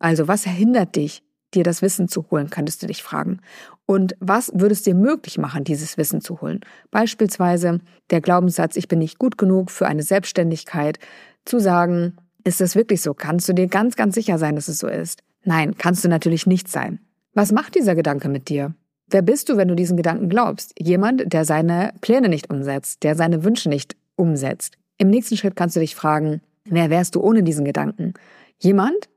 Also 0.00 0.26
was 0.26 0.44
hindert 0.44 0.96
dich, 0.96 1.22
dir 1.54 1.62
das 1.62 1.80
Wissen 1.80 2.08
zu 2.08 2.26
holen, 2.30 2.50
könntest 2.50 2.82
du 2.82 2.88
dich 2.88 3.04
fragen. 3.04 3.40
Und 3.86 4.16
was 4.18 4.50
würde 4.52 4.72
es 4.72 4.82
dir 4.82 4.96
möglich 4.96 5.38
machen, 5.38 5.62
dieses 5.62 5.96
Wissen 5.96 6.20
zu 6.20 6.40
holen? 6.40 6.60
Beispielsweise 6.90 7.78
der 8.10 8.20
Glaubenssatz, 8.20 8.76
ich 8.76 8.88
bin 8.88 8.98
nicht 8.98 9.18
gut 9.18 9.38
genug 9.38 9.70
für 9.70 9.86
eine 9.86 10.02
Selbstständigkeit, 10.02 10.98
zu 11.44 11.60
sagen, 11.60 12.16
ist 12.44 12.60
das 12.60 12.74
wirklich 12.74 13.00
so? 13.00 13.14
Kannst 13.14 13.48
du 13.48 13.52
dir 13.52 13.68
ganz, 13.68 13.94
ganz 13.94 14.14
sicher 14.14 14.38
sein, 14.38 14.56
dass 14.56 14.68
es 14.68 14.78
so 14.78 14.88
ist? 14.88 15.22
Nein, 15.44 15.76
kannst 15.76 16.04
du 16.04 16.08
natürlich 16.08 16.46
nicht 16.46 16.68
sein. 16.68 16.98
Was 17.32 17.52
macht 17.52 17.76
dieser 17.76 17.94
Gedanke 17.94 18.28
mit 18.28 18.48
dir? 18.48 18.74
Wer 19.10 19.22
bist 19.22 19.48
du, 19.48 19.56
wenn 19.56 19.66
du 19.66 19.74
diesen 19.74 19.96
Gedanken 19.96 20.28
glaubst? 20.28 20.72
Jemand, 20.78 21.32
der 21.32 21.44
seine 21.44 21.92
Pläne 22.00 22.28
nicht 22.28 22.48
umsetzt, 22.48 23.02
der 23.02 23.16
seine 23.16 23.42
Wünsche 23.42 23.68
nicht 23.68 23.96
umsetzt. 24.14 24.78
Im 24.98 25.10
nächsten 25.10 25.36
Schritt 25.36 25.56
kannst 25.56 25.74
du 25.74 25.80
dich 25.80 25.96
fragen, 25.96 26.40
wer 26.64 26.90
wärst 26.90 27.16
du 27.16 27.20
ohne 27.20 27.42
diesen 27.42 27.64
Gedanken? 27.64 28.14
Jemand, 28.58 29.08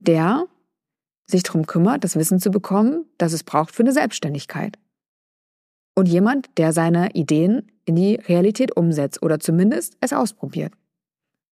der 0.00 0.46
sich 1.26 1.44
darum 1.44 1.66
kümmert, 1.66 2.02
das 2.02 2.16
Wissen 2.16 2.40
zu 2.40 2.50
bekommen, 2.50 3.04
das 3.18 3.32
es 3.32 3.44
braucht 3.44 3.72
für 3.74 3.82
eine 3.84 3.92
Selbstständigkeit. 3.92 4.78
Und 5.94 6.06
jemand, 6.06 6.48
der 6.56 6.72
seine 6.72 7.10
Ideen 7.12 7.70
in 7.84 7.94
die 7.94 8.16
Realität 8.16 8.76
umsetzt 8.76 9.22
oder 9.22 9.38
zumindest 9.38 9.96
es 10.00 10.12
ausprobiert. 10.12 10.72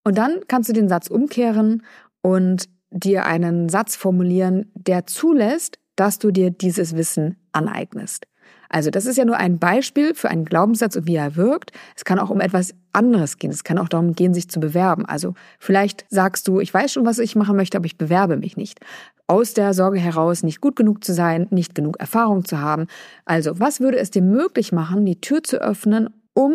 Und 0.02 0.18
dann 0.18 0.40
kannst 0.48 0.68
du 0.68 0.72
den 0.72 0.88
Satz 0.88 1.08
umkehren 1.08 1.82
und 2.22 2.68
dir 2.90 3.24
einen 3.24 3.68
Satz 3.68 3.96
formulieren, 3.96 4.70
der 4.74 5.06
zulässt, 5.06 5.78
dass 5.96 6.18
du 6.18 6.30
dir 6.30 6.50
dieses 6.50 6.96
Wissen 6.96 7.36
aneignest. 7.52 8.26
Also 8.68 8.90
das 8.90 9.06
ist 9.06 9.16
ja 9.16 9.24
nur 9.24 9.36
ein 9.36 9.58
Beispiel 9.58 10.14
für 10.14 10.28
einen 10.28 10.44
Glaubenssatz 10.44 10.96
und 10.96 11.06
wie 11.06 11.14
er 11.14 11.36
wirkt. 11.36 11.70
Es 11.96 12.04
kann 12.04 12.18
auch 12.18 12.30
um 12.30 12.40
etwas 12.40 12.74
anderes 12.92 13.38
gehen. 13.38 13.50
Es 13.50 13.64
kann 13.64 13.78
auch 13.78 13.88
darum 13.88 14.14
gehen, 14.14 14.34
sich 14.34 14.48
zu 14.48 14.60
bewerben. 14.60 15.06
Also 15.06 15.34
vielleicht 15.58 16.04
sagst 16.10 16.48
du, 16.48 16.60
ich 16.60 16.72
weiß 16.72 16.92
schon, 16.92 17.06
was 17.06 17.18
ich 17.18 17.36
machen 17.36 17.56
möchte, 17.56 17.76
aber 17.76 17.86
ich 17.86 17.98
bewerbe 17.98 18.36
mich 18.36 18.56
nicht. 18.56 18.80
Aus 19.26 19.54
der 19.54 19.74
Sorge 19.74 19.98
heraus, 19.98 20.42
nicht 20.42 20.60
gut 20.60 20.76
genug 20.76 21.04
zu 21.04 21.14
sein, 21.14 21.46
nicht 21.50 21.74
genug 21.74 21.98
Erfahrung 21.98 22.44
zu 22.44 22.60
haben. 22.60 22.86
Also 23.24 23.60
was 23.60 23.80
würde 23.80 23.98
es 23.98 24.10
dir 24.10 24.22
möglich 24.22 24.72
machen, 24.72 25.06
die 25.06 25.20
Tür 25.20 25.42
zu 25.42 25.60
öffnen, 25.60 26.10
um 26.34 26.54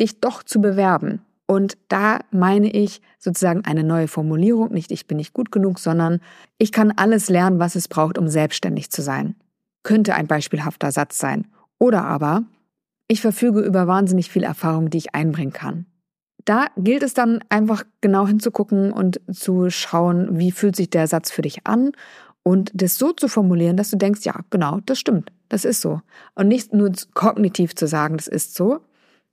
dich 0.00 0.20
doch 0.20 0.42
zu 0.42 0.60
bewerben? 0.60 1.22
Und 1.50 1.76
da 1.88 2.20
meine 2.30 2.70
ich 2.70 3.02
sozusagen 3.18 3.64
eine 3.64 3.82
neue 3.82 4.06
Formulierung, 4.06 4.70
nicht 4.70 4.92
ich 4.92 5.08
bin 5.08 5.16
nicht 5.16 5.32
gut 5.32 5.50
genug, 5.50 5.80
sondern 5.80 6.20
ich 6.58 6.70
kann 6.70 6.92
alles 6.92 7.28
lernen, 7.28 7.58
was 7.58 7.74
es 7.74 7.88
braucht, 7.88 8.18
um 8.18 8.28
selbstständig 8.28 8.92
zu 8.92 9.02
sein. 9.02 9.34
Könnte 9.82 10.14
ein 10.14 10.28
beispielhafter 10.28 10.92
Satz 10.92 11.18
sein. 11.18 11.48
Oder 11.76 12.04
aber, 12.04 12.44
ich 13.08 13.20
verfüge 13.20 13.62
über 13.62 13.88
wahnsinnig 13.88 14.30
viel 14.30 14.44
Erfahrung, 14.44 14.90
die 14.90 14.98
ich 14.98 15.16
einbringen 15.16 15.52
kann. 15.52 15.86
Da 16.44 16.66
gilt 16.76 17.02
es 17.02 17.14
dann 17.14 17.42
einfach 17.48 17.82
genau 18.00 18.28
hinzugucken 18.28 18.92
und 18.92 19.20
zu 19.32 19.70
schauen, 19.70 20.38
wie 20.38 20.52
fühlt 20.52 20.76
sich 20.76 20.88
der 20.88 21.08
Satz 21.08 21.32
für 21.32 21.42
dich 21.42 21.66
an 21.66 21.90
und 22.44 22.70
das 22.74 22.96
so 22.96 23.10
zu 23.10 23.26
formulieren, 23.26 23.76
dass 23.76 23.90
du 23.90 23.96
denkst, 23.96 24.20
ja, 24.22 24.38
genau, 24.50 24.78
das 24.86 25.00
stimmt, 25.00 25.32
das 25.48 25.64
ist 25.64 25.80
so. 25.80 26.00
Und 26.36 26.46
nicht 26.46 26.72
nur 26.72 26.92
kognitiv 27.14 27.74
zu 27.74 27.88
sagen, 27.88 28.18
das 28.18 28.28
ist 28.28 28.54
so, 28.54 28.82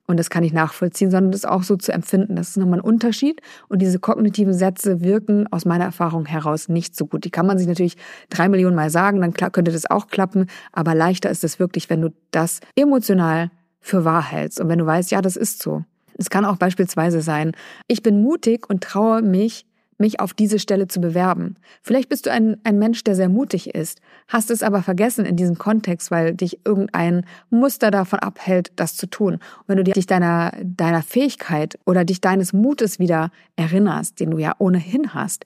und 0.08 0.18
das 0.18 0.30
kann 0.30 0.42
ich 0.42 0.54
nachvollziehen, 0.54 1.10
sondern 1.10 1.32
das 1.32 1.44
auch 1.44 1.62
so 1.62 1.76
zu 1.76 1.92
empfinden. 1.92 2.34
Das 2.36 2.48
ist 2.48 2.56
nochmal 2.56 2.78
ein 2.78 2.84
Unterschied. 2.84 3.42
Und 3.68 3.80
diese 3.80 3.98
kognitiven 3.98 4.54
Sätze 4.54 5.02
wirken 5.02 5.46
aus 5.52 5.66
meiner 5.66 5.84
Erfahrung 5.84 6.24
heraus 6.24 6.68
nicht 6.68 6.96
so 6.96 7.06
gut. 7.06 7.26
Die 7.26 7.30
kann 7.30 7.46
man 7.46 7.58
sich 7.58 7.68
natürlich 7.68 7.98
drei 8.30 8.48
Millionen 8.48 8.74
Mal 8.74 8.88
sagen, 8.88 9.20
dann 9.20 9.34
könnte 9.34 9.70
das 9.70 9.88
auch 9.88 10.06
klappen. 10.06 10.46
Aber 10.72 10.94
leichter 10.94 11.28
ist 11.28 11.44
es 11.44 11.58
wirklich, 11.58 11.90
wenn 11.90 12.00
du 12.00 12.08
das 12.30 12.60
emotional 12.74 13.50
für 13.80 14.06
wahr 14.06 14.24
hältst 14.24 14.60
und 14.60 14.70
wenn 14.70 14.78
du 14.78 14.86
weißt, 14.86 15.10
ja, 15.10 15.20
das 15.20 15.36
ist 15.36 15.62
so. 15.62 15.84
Es 16.16 16.30
kann 16.30 16.46
auch 16.46 16.56
beispielsweise 16.56 17.20
sein, 17.20 17.52
ich 17.86 18.02
bin 18.02 18.22
mutig 18.22 18.68
und 18.68 18.82
traue 18.82 19.20
mich, 19.20 19.66
mich 19.98 20.20
auf 20.20 20.32
diese 20.32 20.58
Stelle 20.58 20.88
zu 20.88 21.00
bewerben. 21.00 21.56
Vielleicht 21.82 22.08
bist 22.08 22.26
du 22.26 22.32
ein, 22.32 22.56
ein 22.64 22.78
Mensch, 22.78 23.04
der 23.04 23.14
sehr 23.14 23.28
mutig 23.28 23.74
ist, 23.74 24.00
hast 24.28 24.50
es 24.50 24.62
aber 24.62 24.82
vergessen 24.82 25.26
in 25.26 25.36
diesem 25.36 25.58
Kontext, 25.58 26.10
weil 26.10 26.34
dich 26.34 26.60
irgendein 26.64 27.26
Muster 27.50 27.90
davon 27.90 28.20
abhält, 28.20 28.72
das 28.76 28.96
zu 28.96 29.06
tun. 29.06 29.34
Und 29.34 29.68
wenn 29.68 29.76
du 29.76 29.84
dich 29.84 30.06
deiner, 30.06 30.52
deiner 30.62 31.02
Fähigkeit 31.02 31.78
oder 31.84 32.04
dich 32.04 32.20
deines 32.20 32.52
Mutes 32.52 32.98
wieder 32.98 33.30
erinnerst, 33.56 34.20
den 34.20 34.30
du 34.30 34.38
ja 34.38 34.54
ohnehin 34.58 35.14
hast, 35.14 35.44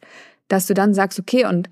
dass 0.48 0.66
du 0.66 0.74
dann 0.74 0.94
sagst, 0.94 1.18
okay, 1.18 1.46
und 1.46 1.70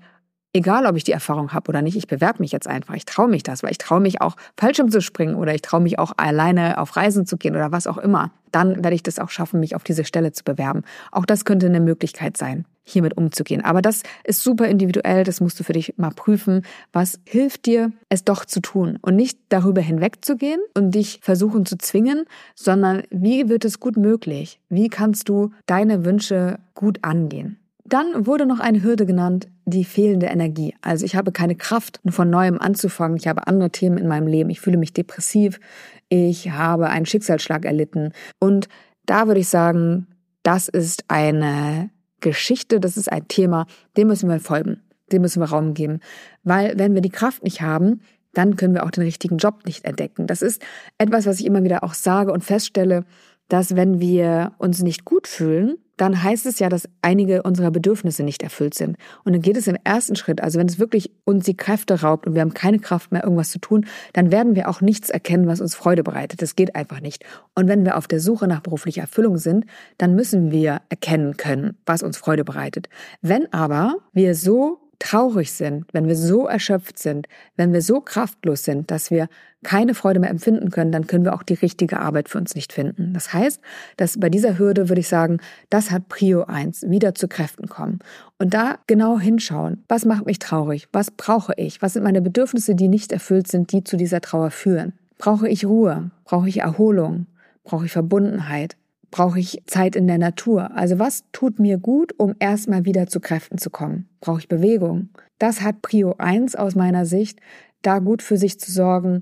egal 0.53 0.85
ob 0.85 0.95
ich 0.95 1.03
die 1.03 1.11
Erfahrung 1.11 1.53
habe 1.53 1.69
oder 1.69 1.81
nicht, 1.81 1.95
ich 1.95 2.07
bewerbe 2.07 2.39
mich 2.39 2.51
jetzt 2.51 2.67
einfach. 2.67 2.95
Ich 2.95 3.05
traue 3.05 3.29
mich 3.29 3.43
das, 3.43 3.63
weil 3.63 3.71
ich 3.71 3.77
traue 3.77 3.99
mich 3.99 4.21
auch 4.21 4.35
Fallschirm 4.57 4.89
zu 4.89 5.01
springen 5.01 5.35
oder 5.35 5.53
ich 5.53 5.61
traue 5.61 5.81
mich 5.81 5.99
auch 5.99 6.13
alleine 6.17 6.77
auf 6.77 6.95
Reisen 6.95 7.25
zu 7.25 7.37
gehen 7.37 7.55
oder 7.55 7.71
was 7.71 7.87
auch 7.87 7.97
immer. 7.97 8.31
Dann 8.51 8.83
werde 8.83 8.95
ich 8.95 9.03
das 9.03 9.19
auch 9.19 9.29
schaffen, 9.29 9.61
mich 9.61 9.75
auf 9.75 9.83
diese 9.83 10.03
Stelle 10.03 10.33
zu 10.33 10.43
bewerben. 10.43 10.83
Auch 11.11 11.25
das 11.25 11.45
könnte 11.45 11.67
eine 11.67 11.79
Möglichkeit 11.79 12.35
sein, 12.35 12.65
hiermit 12.83 13.15
umzugehen. 13.15 13.63
Aber 13.63 13.81
das 13.81 14.03
ist 14.25 14.43
super 14.43 14.67
individuell, 14.67 15.23
das 15.23 15.39
musst 15.39 15.57
du 15.59 15.63
für 15.63 15.73
dich 15.73 15.93
mal 15.97 16.11
prüfen. 16.11 16.65
Was 16.91 17.19
hilft 17.23 17.65
dir, 17.65 17.93
es 18.09 18.25
doch 18.25 18.43
zu 18.43 18.59
tun 18.59 18.99
und 19.01 19.15
nicht 19.15 19.39
darüber 19.47 19.81
hinwegzugehen 19.81 20.59
und 20.75 20.91
dich 20.91 21.19
versuchen 21.21 21.65
zu 21.65 21.77
zwingen, 21.77 22.25
sondern 22.55 23.03
wie 23.09 23.47
wird 23.47 23.63
es 23.63 23.79
gut 23.79 23.95
möglich? 23.95 24.59
Wie 24.67 24.89
kannst 24.89 25.29
du 25.29 25.51
deine 25.65 26.03
Wünsche 26.03 26.59
gut 26.73 26.99
angehen? 27.03 27.60
Dann 27.91 28.25
wurde 28.25 28.45
noch 28.45 28.61
eine 28.61 28.83
Hürde 28.83 29.05
genannt, 29.05 29.49
die 29.65 29.83
fehlende 29.83 30.27
Energie. 30.27 30.73
Also 30.79 31.05
ich 31.05 31.17
habe 31.17 31.33
keine 31.33 31.55
Kraft, 31.55 31.99
von 32.07 32.29
neuem 32.29 32.57
anzufangen. 32.57 33.17
Ich 33.17 33.27
habe 33.27 33.47
andere 33.47 33.69
Themen 33.69 33.97
in 33.97 34.07
meinem 34.07 34.27
Leben. 34.27 34.49
Ich 34.49 34.61
fühle 34.61 34.77
mich 34.77 34.93
depressiv. 34.93 35.59
Ich 36.07 36.51
habe 36.51 36.87
einen 36.87 37.05
Schicksalsschlag 37.05 37.65
erlitten. 37.65 38.13
Und 38.39 38.69
da 39.05 39.27
würde 39.27 39.41
ich 39.41 39.49
sagen, 39.49 40.07
das 40.41 40.69
ist 40.69 41.03
eine 41.09 41.89
Geschichte, 42.21 42.79
das 42.79 42.95
ist 42.95 43.11
ein 43.11 43.27
Thema, 43.27 43.65
dem 43.97 44.07
müssen 44.07 44.29
wir 44.29 44.39
folgen. 44.39 44.79
Dem 45.11 45.23
müssen 45.23 45.41
wir 45.41 45.49
Raum 45.49 45.73
geben. 45.73 45.99
Weil 46.45 46.79
wenn 46.79 46.93
wir 46.93 47.01
die 47.01 47.09
Kraft 47.09 47.43
nicht 47.43 47.61
haben, 47.61 47.99
dann 48.31 48.55
können 48.55 48.73
wir 48.73 48.85
auch 48.85 48.91
den 48.91 49.03
richtigen 49.03 49.35
Job 49.35 49.65
nicht 49.65 49.83
entdecken. 49.83 50.27
Das 50.27 50.41
ist 50.41 50.63
etwas, 50.97 51.25
was 51.25 51.41
ich 51.41 51.45
immer 51.45 51.65
wieder 51.65 51.83
auch 51.83 51.93
sage 51.93 52.31
und 52.31 52.45
feststelle, 52.45 53.03
dass 53.49 53.75
wenn 53.75 53.99
wir 53.99 54.53
uns 54.59 54.81
nicht 54.81 55.03
gut 55.03 55.27
fühlen, 55.27 55.75
dann 56.01 56.23
heißt 56.23 56.47
es 56.47 56.57
ja, 56.57 56.67
dass 56.67 56.89
einige 57.03 57.43
unserer 57.43 57.69
Bedürfnisse 57.69 58.23
nicht 58.23 58.41
erfüllt 58.41 58.73
sind. 58.73 58.97
Und 59.23 59.33
dann 59.33 59.41
geht 59.43 59.55
es 59.55 59.67
im 59.67 59.77
ersten 59.83 60.15
Schritt, 60.15 60.41
also 60.41 60.57
wenn 60.57 60.67
es 60.67 60.79
wirklich 60.79 61.11
uns 61.25 61.45
die 61.45 61.55
Kräfte 61.55 62.01
raubt 62.01 62.25
und 62.25 62.33
wir 62.33 62.41
haben 62.41 62.55
keine 62.55 62.79
Kraft 62.79 63.11
mehr, 63.11 63.23
irgendwas 63.23 63.51
zu 63.51 63.59
tun, 63.59 63.85
dann 64.13 64.31
werden 64.31 64.55
wir 64.55 64.67
auch 64.67 64.81
nichts 64.81 65.11
erkennen, 65.11 65.45
was 65.45 65.61
uns 65.61 65.75
Freude 65.75 66.01
bereitet. 66.01 66.41
Das 66.41 66.55
geht 66.55 66.75
einfach 66.75 67.01
nicht. 67.01 67.23
Und 67.53 67.67
wenn 67.67 67.85
wir 67.85 67.97
auf 67.97 68.07
der 68.07 68.19
Suche 68.19 68.47
nach 68.47 68.61
beruflicher 68.61 69.01
Erfüllung 69.01 69.37
sind, 69.37 69.65
dann 69.99 70.15
müssen 70.15 70.49
wir 70.49 70.81
erkennen 70.89 71.37
können, 71.37 71.77
was 71.85 72.01
uns 72.01 72.17
Freude 72.17 72.43
bereitet. 72.43 72.89
Wenn 73.21 73.53
aber 73.53 73.97
wir 74.11 74.33
so 74.33 74.80
traurig 75.01 75.51
sind, 75.51 75.85
wenn 75.93 76.07
wir 76.07 76.15
so 76.15 76.47
erschöpft 76.47 76.99
sind, 76.99 77.27
wenn 77.57 77.73
wir 77.73 77.81
so 77.81 78.01
kraftlos 78.01 78.63
sind, 78.63 78.91
dass 78.91 79.09
wir 79.09 79.27
keine 79.63 79.93
Freude 79.93 80.19
mehr 80.19 80.29
empfinden 80.29 80.69
können, 80.69 80.91
dann 80.91 81.07
können 81.07 81.25
wir 81.25 81.33
auch 81.33 81.43
die 81.43 81.55
richtige 81.55 81.99
Arbeit 81.99 82.29
für 82.29 82.37
uns 82.37 82.55
nicht 82.55 82.71
finden. 82.71 83.13
Das 83.13 83.33
heißt, 83.33 83.61
dass 83.97 84.19
bei 84.19 84.29
dieser 84.29 84.57
Hürde 84.57 84.89
würde 84.89 85.01
ich 85.01 85.07
sagen, 85.07 85.39
das 85.69 85.91
hat 85.91 86.07
Prio 86.07 86.43
1, 86.43 86.89
wieder 86.89 87.15
zu 87.15 87.27
Kräften 87.27 87.67
kommen. 87.67 87.99
Und 88.37 88.53
da 88.53 88.77
genau 88.87 89.19
hinschauen, 89.19 89.83
was 89.87 90.05
macht 90.05 90.25
mich 90.25 90.39
traurig, 90.39 90.87
was 90.93 91.11
brauche 91.11 91.53
ich, 91.57 91.81
was 91.81 91.93
sind 91.93 92.03
meine 92.03 92.21
Bedürfnisse, 92.21 92.75
die 92.75 92.87
nicht 92.87 93.11
erfüllt 93.11 93.47
sind, 93.47 93.71
die 93.71 93.83
zu 93.83 93.97
dieser 93.97 94.21
Trauer 94.21 94.51
führen. 94.51 94.93
Brauche 95.17 95.47
ich 95.47 95.65
Ruhe? 95.65 96.11
Brauche 96.25 96.49
ich 96.49 96.59
Erholung? 96.59 97.27
Brauche 97.63 97.85
ich 97.85 97.91
Verbundenheit? 97.91 98.77
Brauche 99.11 99.39
ich 99.39 99.61
Zeit 99.67 99.97
in 99.97 100.07
der 100.07 100.17
Natur? 100.17 100.71
Also 100.73 100.97
was 100.97 101.25
tut 101.33 101.59
mir 101.59 101.77
gut, 101.77 102.13
um 102.17 102.33
erstmal 102.39 102.85
wieder 102.85 103.07
zu 103.07 103.19
Kräften 103.19 103.57
zu 103.57 103.69
kommen? 103.69 104.07
Brauche 104.21 104.39
ich 104.39 104.47
Bewegung? 104.47 105.09
Das 105.37 105.61
hat 105.61 105.81
Prio 105.81 106.15
1 106.17 106.55
aus 106.55 106.75
meiner 106.75 107.05
Sicht, 107.05 107.39
da 107.81 107.99
gut 107.99 108.21
für 108.21 108.37
sich 108.37 108.57
zu 108.59 108.71
sorgen. 108.71 109.21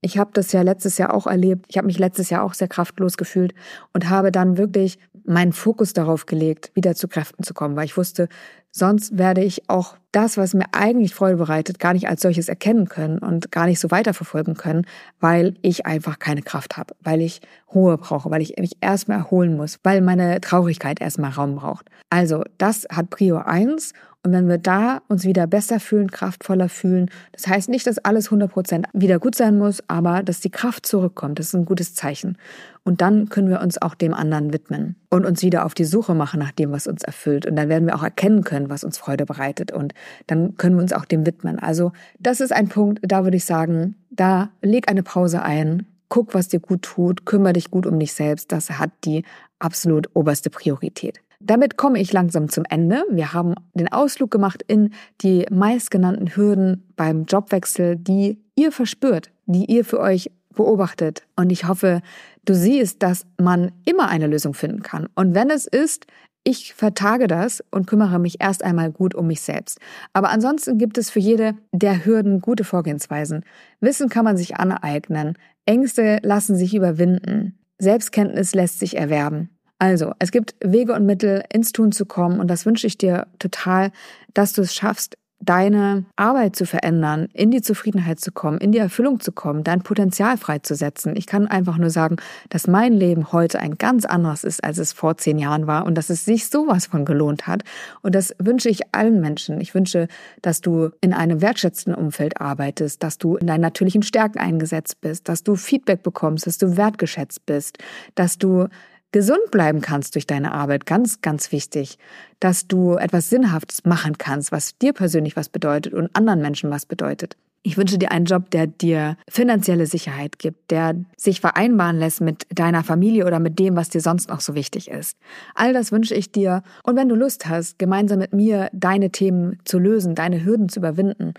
Ich 0.00 0.16
habe 0.16 0.30
das 0.32 0.52
ja 0.52 0.62
letztes 0.62 0.96
Jahr 0.98 1.12
auch 1.12 1.26
erlebt. 1.26 1.66
Ich 1.68 1.76
habe 1.76 1.86
mich 1.86 1.98
letztes 1.98 2.30
Jahr 2.30 2.44
auch 2.44 2.54
sehr 2.54 2.68
kraftlos 2.68 3.16
gefühlt 3.16 3.52
und 3.92 4.08
habe 4.08 4.30
dann 4.30 4.56
wirklich 4.56 4.98
meinen 5.24 5.52
Fokus 5.52 5.92
darauf 5.92 6.26
gelegt, 6.26 6.70
wieder 6.74 6.94
zu 6.94 7.08
Kräften 7.08 7.42
zu 7.42 7.52
kommen, 7.52 7.76
weil 7.76 7.84
ich 7.84 7.96
wusste, 7.96 8.28
sonst 8.70 9.18
werde 9.18 9.42
ich 9.42 9.68
auch 9.68 9.96
das, 10.12 10.36
was 10.36 10.54
mir 10.54 10.64
eigentlich 10.72 11.14
Freude 11.14 11.36
bereitet, 11.36 11.78
gar 11.78 11.92
nicht 11.92 12.08
als 12.08 12.22
solches 12.22 12.48
erkennen 12.48 12.88
können 12.88 13.18
und 13.18 13.52
gar 13.52 13.66
nicht 13.66 13.78
so 13.80 13.90
weiterverfolgen 13.90 14.54
können, 14.54 14.86
weil 15.20 15.54
ich 15.60 15.84
einfach 15.84 16.18
keine 16.18 16.42
Kraft 16.42 16.76
habe, 16.76 16.94
weil 17.00 17.20
ich 17.20 17.40
Ruhe 17.74 17.98
brauche, 17.98 18.30
weil 18.30 18.40
ich 18.40 18.56
mich 18.58 18.78
erstmal 18.80 19.18
erholen 19.18 19.56
muss, 19.56 19.78
weil 19.82 20.00
meine 20.00 20.40
Traurigkeit 20.40 21.00
erstmal 21.00 21.32
Raum 21.32 21.56
braucht. 21.56 21.90
Also 22.08 22.42
das 22.56 22.86
hat 22.90 23.10
Prio 23.10 23.36
1 23.36 23.92
und 24.28 24.34
wenn 24.34 24.46
wir 24.46 24.58
da 24.58 25.00
uns 25.08 25.24
wieder 25.24 25.46
besser 25.46 25.80
fühlen, 25.80 26.10
kraftvoller 26.10 26.68
fühlen, 26.68 27.10
das 27.32 27.46
heißt 27.46 27.70
nicht, 27.70 27.86
dass 27.86 27.96
alles 27.96 28.28
100% 28.28 28.84
wieder 28.92 29.18
gut 29.18 29.34
sein 29.34 29.56
muss, 29.56 29.82
aber 29.88 30.22
dass 30.22 30.40
die 30.40 30.50
Kraft 30.50 30.84
zurückkommt, 30.84 31.38
das 31.38 31.46
ist 31.46 31.54
ein 31.54 31.64
gutes 31.64 31.94
Zeichen. 31.94 32.36
Und 32.84 33.00
dann 33.00 33.30
können 33.30 33.48
wir 33.48 33.62
uns 33.62 33.80
auch 33.80 33.94
dem 33.94 34.12
anderen 34.12 34.52
widmen 34.52 34.96
und 35.08 35.24
uns 35.24 35.42
wieder 35.42 35.64
auf 35.64 35.72
die 35.72 35.86
Suche 35.86 36.14
machen 36.14 36.40
nach 36.40 36.52
dem, 36.52 36.72
was 36.72 36.86
uns 36.86 37.04
erfüllt. 37.04 37.46
Und 37.46 37.56
dann 37.56 37.70
werden 37.70 37.86
wir 37.86 37.96
auch 37.96 38.02
erkennen 38.02 38.44
können, 38.44 38.68
was 38.68 38.84
uns 38.84 38.98
Freude 38.98 39.24
bereitet. 39.24 39.72
Und 39.72 39.94
dann 40.26 40.58
können 40.58 40.76
wir 40.76 40.82
uns 40.82 40.92
auch 40.92 41.06
dem 41.06 41.24
widmen. 41.24 41.58
Also 41.58 41.92
das 42.18 42.42
ist 42.42 42.52
ein 42.52 42.68
Punkt, 42.68 43.00
da 43.00 43.24
würde 43.24 43.38
ich 43.38 43.46
sagen, 43.46 43.94
da 44.10 44.50
leg 44.60 44.90
eine 44.90 45.02
Pause 45.02 45.40
ein, 45.40 45.86
guck, 46.10 46.34
was 46.34 46.48
dir 46.48 46.60
gut 46.60 46.82
tut, 46.82 47.24
kümmere 47.24 47.54
dich 47.54 47.70
gut 47.70 47.86
um 47.86 47.98
dich 47.98 48.12
selbst. 48.12 48.52
Das 48.52 48.72
hat 48.72 48.90
die 49.06 49.24
absolut 49.58 50.10
oberste 50.12 50.50
Priorität. 50.50 51.22
Damit 51.40 51.76
komme 51.76 52.00
ich 52.00 52.12
langsam 52.12 52.48
zum 52.48 52.64
Ende. 52.68 53.04
Wir 53.10 53.32
haben 53.32 53.54
den 53.74 53.90
Ausflug 53.92 54.30
gemacht 54.30 54.62
in 54.66 54.90
die 55.22 55.46
meistgenannten 55.50 56.34
Hürden 56.34 56.92
beim 56.96 57.24
Jobwechsel, 57.26 57.96
die 57.96 58.40
ihr 58.56 58.72
verspürt, 58.72 59.30
die 59.46 59.66
ihr 59.66 59.84
für 59.84 60.00
euch 60.00 60.30
beobachtet. 60.54 61.22
Und 61.36 61.50
ich 61.50 61.68
hoffe, 61.68 62.02
du 62.44 62.54
siehst, 62.54 63.02
dass 63.02 63.24
man 63.40 63.70
immer 63.84 64.08
eine 64.08 64.26
Lösung 64.26 64.52
finden 64.52 64.82
kann. 64.82 65.08
Und 65.14 65.34
wenn 65.34 65.50
es 65.50 65.66
ist, 65.66 66.06
ich 66.44 66.74
vertage 66.74 67.26
das 67.26 67.62
und 67.70 67.86
kümmere 67.86 68.18
mich 68.18 68.40
erst 68.40 68.64
einmal 68.64 68.90
gut 68.90 69.14
um 69.14 69.26
mich 69.26 69.40
selbst. 69.40 69.78
Aber 70.12 70.30
ansonsten 70.30 70.78
gibt 70.78 70.98
es 70.98 71.10
für 71.10 71.20
jede 71.20 71.54
der 71.72 72.04
Hürden 72.04 72.40
gute 72.40 72.64
Vorgehensweisen. 72.64 73.44
Wissen 73.80 74.08
kann 74.08 74.24
man 74.24 74.36
sich 74.36 74.56
aneignen. 74.56 75.36
Ängste 75.66 76.18
lassen 76.22 76.56
sich 76.56 76.74
überwinden. 76.74 77.58
Selbstkenntnis 77.78 78.54
lässt 78.54 78.78
sich 78.78 78.96
erwerben. 78.96 79.50
Also, 79.78 80.12
es 80.18 80.32
gibt 80.32 80.56
Wege 80.60 80.92
und 80.92 81.06
Mittel, 81.06 81.44
ins 81.52 81.72
Tun 81.72 81.92
zu 81.92 82.04
kommen 82.04 82.40
und 82.40 82.48
das 82.48 82.66
wünsche 82.66 82.86
ich 82.86 82.98
dir 82.98 83.26
total, 83.38 83.92
dass 84.34 84.52
du 84.52 84.62
es 84.62 84.74
schaffst, 84.74 85.16
deine 85.40 86.04
Arbeit 86.16 86.56
zu 86.56 86.66
verändern, 86.66 87.28
in 87.32 87.50
die 87.50 87.62
Zufriedenheit 87.62 88.18
zu 88.18 88.32
kommen, 88.32 88.58
in 88.58 88.72
die 88.72 88.78
Erfüllung 88.78 89.20
zu 89.20 89.30
kommen, 89.30 89.62
dein 89.62 89.82
Potenzial 89.82 90.36
freizusetzen. 90.36 91.14
Ich 91.16 91.26
kann 91.26 91.46
einfach 91.46 91.78
nur 91.78 91.90
sagen, 91.90 92.16
dass 92.48 92.66
mein 92.66 92.92
Leben 92.92 93.30
heute 93.32 93.60
ein 93.60 93.78
ganz 93.78 94.04
anderes 94.04 94.42
ist, 94.42 94.64
als 94.64 94.78
es 94.78 94.92
vor 94.92 95.16
zehn 95.16 95.38
Jahren 95.38 95.68
war 95.68 95.86
und 95.86 95.94
dass 95.94 96.10
es 96.10 96.24
sich 96.24 96.48
sowas 96.48 96.86
von 96.86 97.04
gelohnt 97.04 97.46
hat. 97.46 97.62
Und 98.02 98.16
das 98.16 98.34
wünsche 98.40 98.68
ich 98.68 98.80
allen 98.92 99.20
Menschen. 99.20 99.60
Ich 99.60 99.74
wünsche, 99.74 100.08
dass 100.42 100.60
du 100.60 100.90
in 101.00 101.12
einem 101.12 101.40
wertschätzenden 101.40 102.02
Umfeld 102.02 102.40
arbeitest, 102.40 103.04
dass 103.04 103.18
du 103.18 103.36
in 103.36 103.46
deinen 103.46 103.60
natürlichen 103.60 104.02
Stärken 104.02 104.40
eingesetzt 104.40 105.00
bist, 105.00 105.28
dass 105.28 105.44
du 105.44 105.54
Feedback 105.54 106.02
bekommst, 106.02 106.48
dass 106.48 106.58
du 106.58 106.76
wertgeschätzt 106.76 107.46
bist, 107.46 107.78
dass 108.16 108.38
du 108.38 108.66
gesund 109.12 109.50
bleiben 109.50 109.80
kannst 109.80 110.14
durch 110.14 110.26
deine 110.26 110.52
Arbeit, 110.52 110.86
ganz, 110.86 111.20
ganz 111.20 111.52
wichtig, 111.52 111.98
dass 112.40 112.66
du 112.66 112.96
etwas 112.96 113.30
Sinnhaftes 113.30 113.84
machen 113.84 114.18
kannst, 114.18 114.52
was 114.52 114.76
dir 114.78 114.92
persönlich 114.92 115.36
was 115.36 115.48
bedeutet 115.48 115.94
und 115.94 116.14
anderen 116.14 116.40
Menschen 116.40 116.70
was 116.70 116.86
bedeutet. 116.86 117.36
Ich 117.62 117.76
wünsche 117.76 117.98
dir 117.98 118.12
einen 118.12 118.24
Job, 118.24 118.50
der 118.50 118.66
dir 118.66 119.16
finanzielle 119.28 119.86
Sicherheit 119.86 120.38
gibt, 120.38 120.70
der 120.70 120.94
sich 121.16 121.40
vereinbaren 121.40 121.98
lässt 121.98 122.20
mit 122.20 122.46
deiner 122.54 122.84
Familie 122.84 123.26
oder 123.26 123.40
mit 123.40 123.58
dem, 123.58 123.74
was 123.76 123.88
dir 123.88 124.00
sonst 124.00 124.28
noch 124.28 124.40
so 124.40 124.54
wichtig 124.54 124.88
ist. 124.88 125.18
All 125.54 125.72
das 125.72 125.90
wünsche 125.90 126.14
ich 126.14 126.30
dir. 126.30 126.62
Und 126.84 126.96
wenn 126.96 127.08
du 127.08 127.16
Lust 127.16 127.48
hast, 127.48 127.78
gemeinsam 127.78 128.20
mit 128.20 128.32
mir 128.32 128.70
deine 128.72 129.10
Themen 129.10 129.58
zu 129.64 129.78
lösen, 129.78 130.14
deine 130.14 130.44
Hürden 130.44 130.68
zu 130.68 130.78
überwinden, 130.78 131.34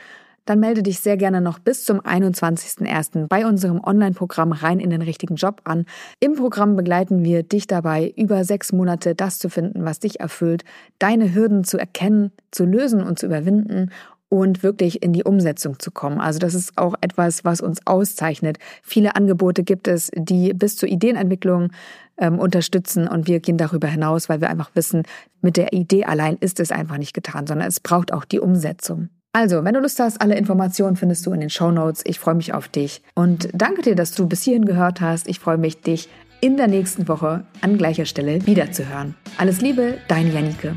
dann 0.49 0.59
melde 0.59 0.81
dich 0.81 0.99
sehr 0.99 1.15
gerne 1.15 1.41
noch 1.41 1.59
bis 1.59 1.85
zum 1.85 2.01
21.01. 2.01 3.27
bei 3.27 3.45
unserem 3.45 3.79
Online-Programm 3.83 4.51
Rein 4.51 4.79
in 4.79 4.89
den 4.89 5.03
richtigen 5.03 5.35
Job 5.35 5.61
an. 5.65 5.85
Im 6.19 6.33
Programm 6.33 6.75
begleiten 6.75 7.23
wir 7.23 7.43
dich 7.43 7.67
dabei, 7.67 8.11
über 8.17 8.43
sechs 8.43 8.73
Monate 8.73 9.13
das 9.13 9.37
zu 9.37 9.49
finden, 9.49 9.85
was 9.85 9.99
dich 9.99 10.19
erfüllt, 10.19 10.63
deine 10.97 11.35
Hürden 11.35 11.63
zu 11.63 11.77
erkennen, 11.77 12.31
zu 12.49 12.65
lösen 12.65 13.03
und 13.03 13.19
zu 13.19 13.27
überwinden 13.27 13.91
und 14.27 14.63
wirklich 14.63 15.03
in 15.03 15.13
die 15.13 15.23
Umsetzung 15.23 15.77
zu 15.77 15.91
kommen. 15.91 16.19
Also 16.19 16.39
das 16.39 16.55
ist 16.55 16.75
auch 16.79 16.95
etwas, 17.01 17.45
was 17.45 17.61
uns 17.61 17.85
auszeichnet. 17.85 18.57
Viele 18.81 19.15
Angebote 19.15 19.63
gibt 19.63 19.87
es, 19.87 20.09
die 20.15 20.53
bis 20.55 20.77
zur 20.77 20.89
Ideenentwicklung 20.89 21.69
ähm, 22.17 22.39
unterstützen 22.39 23.07
und 23.07 23.27
wir 23.27 23.39
gehen 23.39 23.57
darüber 23.57 23.87
hinaus, 23.87 24.29
weil 24.29 24.41
wir 24.41 24.49
einfach 24.49 24.71
wissen, 24.73 25.03
mit 25.41 25.57
der 25.57 25.73
Idee 25.73 26.05
allein 26.05 26.37
ist 26.39 26.59
es 26.59 26.71
einfach 26.71 26.97
nicht 26.97 27.13
getan, 27.13 27.45
sondern 27.45 27.67
es 27.67 27.79
braucht 27.79 28.11
auch 28.11 28.25
die 28.25 28.39
Umsetzung. 28.39 29.09
Also, 29.31 29.63
wenn 29.63 29.75
du 29.75 29.79
Lust 29.79 29.99
hast, 29.99 30.21
alle 30.21 30.35
Informationen 30.35 30.95
findest 30.95 31.25
du 31.25 31.31
in 31.33 31.39
den 31.39 31.51
Show 31.51 31.69
Notes. 31.69 32.01
Ich 32.05 32.19
freue 32.19 32.33
mich 32.33 32.53
auf 32.53 32.67
dich 32.67 33.03
und 33.13 33.49
danke 33.53 33.83
dir, 33.83 33.95
dass 33.95 34.11
du 34.11 34.27
bis 34.27 34.41
hierhin 34.41 34.65
gehört 34.65 35.01
hast. 35.01 35.27
Ich 35.27 35.39
freue 35.39 35.57
mich, 35.57 35.81
dich 35.81 36.09
in 36.41 36.57
der 36.57 36.67
nächsten 36.67 37.07
Woche 37.07 37.43
an 37.61 37.77
gleicher 37.77 38.05
Stelle 38.05 38.45
wiederzuhören. 38.47 39.15
Alles 39.37 39.61
Liebe, 39.61 39.99
deine 40.07 40.31
Janike. 40.31 40.75